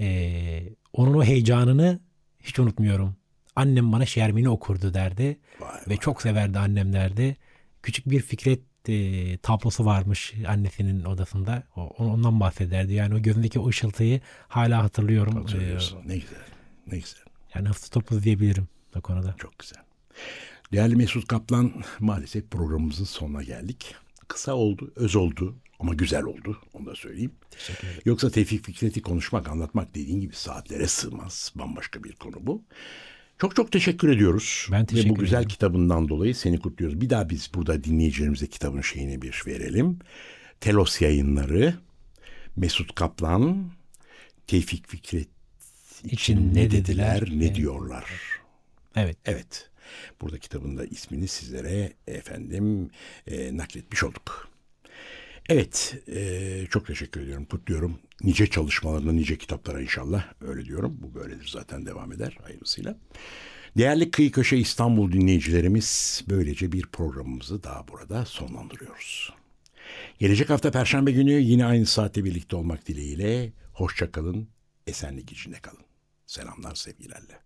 E, 0.01 0.63
onun 0.93 1.15
o 1.15 1.25
heyecanını 1.25 2.01
hiç 2.43 2.59
unutmuyorum. 2.59 3.17
Annem 3.57 3.93
bana 3.93 4.07
Şermin'i 4.07 4.49
okurdu 4.49 4.95
derdi. 4.95 5.39
Vay 5.61 5.81
Ve 5.89 5.97
çok 5.97 6.23
severdi 6.23 6.59
annem 6.59 6.93
derdi. 6.93 7.37
Küçük 7.83 8.11
bir 8.11 8.21
Fikret 8.21 8.61
e, 8.89 9.39
tablosu 9.39 9.85
varmış 9.85 10.35
annesinin 10.49 11.05
odasında. 11.05 11.63
O, 11.77 11.83
ondan 11.83 12.41
bahsederdi. 12.41 12.93
Yani 12.93 13.15
o 13.15 13.19
gözündeki 13.23 13.59
o 13.61 13.69
ışıltıyı 13.69 14.21
hala 14.49 14.83
hatırlıyorum. 14.83 15.37
Hatırlıyorsun. 15.37 15.99
Ee, 15.99 16.09
Ne 16.09 16.15
güzel. 16.19 16.39
Ne 16.87 16.99
güzel. 16.99 17.23
yani 17.55 17.67
hafif 17.69 17.93
topuz 17.93 18.25
diyebilirim 18.25 18.69
o 18.97 19.01
konuda. 19.01 19.35
Çok 19.39 19.59
güzel. 19.59 19.83
Değerli 20.73 20.97
Mesut 20.97 21.29
Kaplan 21.29 21.73
maalesef 22.01 22.51
programımızın 22.51 23.05
sonuna 23.05 23.43
geldik. 23.43 23.95
Kısa 24.29 24.55
oldu, 24.55 24.93
öz 24.97 25.17
oldu 25.17 25.57
ama 25.79 25.95
güzel 25.95 26.23
oldu. 26.23 26.59
Onu 26.73 26.87
da 26.87 26.95
söyleyeyim. 26.95 27.33
Yoksa 28.05 28.31
Tevfik 28.31 28.65
Fikret'i 28.65 29.03
konuşmak, 29.03 29.49
anlatmak 29.49 29.95
dediğin 29.95 30.21
gibi 30.21 30.35
saatlere 30.35 30.87
sığmaz. 30.89 31.53
Bambaşka 31.55 32.05
bir 32.05 32.13
konu 32.13 32.35
bu. 32.41 32.63
Çok 33.39 33.57
çok 33.57 33.73
teşekkür 33.73 34.09
ediyoruz. 34.09 34.69
Ben 34.73 34.83
Ve 34.83 34.87
teşekkür 34.87 35.11
bu 35.11 35.15
güzel 35.15 35.37
ederim. 35.37 35.49
kitabından 35.49 36.09
dolayı 36.09 36.35
seni 36.35 36.59
kutluyoruz. 36.61 37.01
Bir 37.01 37.11
daha 37.11 37.31
biz 37.31 37.51
burada 37.55 37.85
dinleyicilerimize 37.85 38.47
kitabın 38.47 38.81
şeyini 38.81 39.23
bir 39.23 39.43
verelim. 39.47 39.99
Telos 40.61 41.01
yayınları, 41.01 41.75
Mesut 42.57 42.95
Kaplan, 42.95 43.71
Tevfik 44.47 44.89
Fikret 44.89 45.29
için 46.05 46.55
ne 46.55 46.71
dediler, 46.71 47.29
ne 47.33 47.45
Evet. 47.45 47.57
diyorlar. 47.57 48.05
Evet. 48.97 49.17
Evet. 49.25 49.71
Burada 50.21 50.39
kitabın 50.39 50.77
da 50.77 50.85
ismini 50.85 51.29
sizlere 51.29 51.93
efendim 52.07 52.91
e, 53.27 53.57
nakletmiş 53.57 54.05
olduk. 54.05 54.49
Evet. 55.49 55.97
e, 56.09 56.67
çok 56.71 56.87
teşekkür 56.87 57.21
ediyorum. 57.21 57.45
Kutluyorum. 57.45 57.99
Nice 58.23 58.47
çalışmalarına, 58.47 59.13
nice 59.13 59.39
kitaplara 59.39 59.81
inşallah. 59.81 60.33
Öyle 60.41 60.65
diyorum. 60.65 60.97
Bu 61.01 61.15
böyledir 61.15 61.49
zaten 61.53 61.87
devam 61.87 62.13
eder 62.13 62.39
hayırlısıyla. 62.43 62.99
Değerli 63.79 64.11
Kıyı 64.11 64.33
Köşe 64.33 64.57
İstanbul 64.57 65.13
dinleyicilerimiz 65.13 66.23
böylece 66.29 66.73
bir 66.73 66.87
programımızı 66.87 67.63
daha 67.63 67.89
burada 67.89 68.25
sonlandırıyoruz. 68.25 69.33
Gelecek 70.19 70.51
hafta 70.51 70.71
Perşembe 70.71 71.13
günü 71.13 71.33
yine 71.33 71.67
aynı 71.67 71.87
saatte 71.87 72.25
birlikte 72.25 72.57
olmak 72.57 72.87
dileğiyle. 72.87 73.53
Hoşça 73.73 74.13
kalın, 74.13 74.49
esenlik 74.87 75.33
içinde 75.33 75.61
kalın. 75.61 75.85
Selamlar 76.27 76.75
sevgilerle. 76.75 77.46